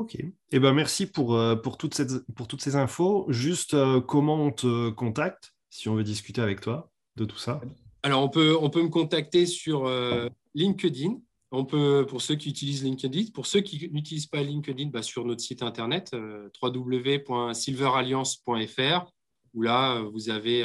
Ok. 0.00 0.16
Eh 0.52 0.58
ben, 0.58 0.72
merci 0.72 1.06
pour, 1.06 1.34
euh, 1.34 1.54
pour, 1.56 1.76
toutes 1.76 1.94
ces, 1.94 2.06
pour 2.34 2.48
toutes 2.48 2.62
ces 2.62 2.74
infos. 2.74 3.26
Juste 3.28 3.74
euh, 3.74 4.00
comment 4.00 4.46
on 4.46 4.50
te 4.50 4.88
contacte 4.88 5.52
si 5.68 5.90
on 5.90 5.94
veut 5.94 6.04
discuter 6.04 6.40
avec 6.40 6.62
toi 6.62 6.90
de 7.16 7.26
tout 7.26 7.36
ça? 7.36 7.60
Alors, 8.02 8.22
on 8.22 8.30
peut, 8.30 8.56
on 8.58 8.70
peut 8.70 8.82
me 8.82 8.88
contacter 8.88 9.44
sur 9.44 9.84
euh, 9.86 10.30
LinkedIn. 10.54 11.18
On 11.50 11.66
peut, 11.66 12.06
pour 12.08 12.22
ceux 12.22 12.36
qui 12.36 12.48
utilisent 12.48 12.82
LinkedIn, 12.82 13.24
pour 13.34 13.44
ceux 13.46 13.60
qui 13.60 13.90
n'utilisent 13.92 14.28
pas 14.28 14.42
LinkedIn, 14.42 14.88
bah, 14.88 15.02
sur 15.02 15.26
notre 15.26 15.42
site 15.42 15.62
internet 15.62 16.16
www.silveralliance.fr, 16.62 19.12
où 19.52 19.62
là, 19.62 20.00
vous 20.00 20.30
avez 20.30 20.64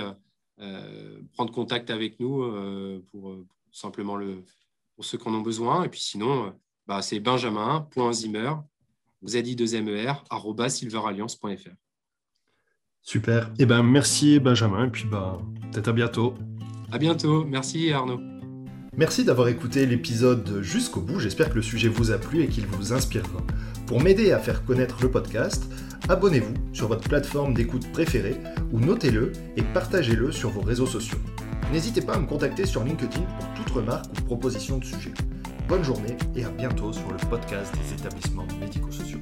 prendre 1.34 1.52
contact 1.52 1.90
avec 1.90 2.20
nous 2.20 3.02
pour, 3.12 3.36
simplement 3.72 4.16
le, 4.16 4.44
pour 4.96 5.04
ceux 5.04 5.18
qui 5.18 5.28
en 5.28 5.34
ont 5.34 5.42
besoin. 5.42 5.86
Et 5.86 5.90
puis 5.90 6.02
sinon, 6.02 6.54
bah, 6.88 7.02
c'est 7.02 7.20
benjamin.zimmer, 7.20 8.54
vous 9.22 9.36
avez 9.36 9.44
dit 9.44 9.56
2 9.56 9.82
mer 9.82 10.24
silveralliance.fr. 10.70 11.70
Super. 13.02 13.48
Et 13.60 13.64
eh 13.64 13.66
ben 13.68 13.84
merci 13.84 14.40
Benjamin 14.40 14.88
et 14.88 14.90
puis 14.90 15.06
bah 15.06 15.40
peut-être 15.72 15.90
à 15.90 15.94
bientôt. 15.94 16.34
À 16.92 16.98
bientôt. 16.98 17.46
Merci 17.46 17.92
Arnaud. 17.92 18.20
Merci 18.98 19.24
d'avoir 19.24 19.48
écouté 19.50 19.86
l'épisode 19.86 20.62
jusqu'au 20.62 21.02
bout, 21.02 21.20
j'espère 21.20 21.50
que 21.50 21.56
le 21.56 21.62
sujet 21.62 21.90
vous 21.90 22.12
a 22.12 22.18
plu 22.18 22.44
et 22.44 22.48
qu'il 22.48 22.66
vous 22.66 22.94
inspirera. 22.94 23.42
Pour 23.88 24.02
m'aider 24.02 24.32
à 24.32 24.40
faire 24.40 24.64
connaître 24.64 24.98
le 25.02 25.12
podcast, 25.12 25.70
abonnez-vous 26.08 26.54
sur 26.74 26.88
votre 26.88 27.08
plateforme 27.08 27.54
d'écoute 27.54 27.92
préférée 27.92 28.38
ou 28.72 28.80
notez-le 28.80 29.34
et 29.58 29.62
partagez-le 29.62 30.32
sur 30.32 30.50
vos 30.50 30.62
réseaux 30.62 30.88
sociaux. 30.88 31.20
N'hésitez 31.74 32.02
pas 32.02 32.14
à 32.14 32.20
me 32.20 32.26
contacter 32.26 32.66
sur 32.66 32.84
LinkedIn 32.84 33.22
pour 33.22 33.54
toute 33.54 33.74
remarque 33.74 34.06
ou 34.18 34.22
proposition 34.24 34.78
de 34.78 34.86
sujet. 34.86 35.14
Bonne 35.68 35.84
journée 35.84 36.16
et 36.36 36.44
à 36.46 36.50
bientôt 36.50 36.94
sur 36.94 37.10
le 37.12 37.18
podcast 37.28 37.74
des 37.76 37.94
établissements 37.94 38.46
médico-sociaux. 38.62 39.20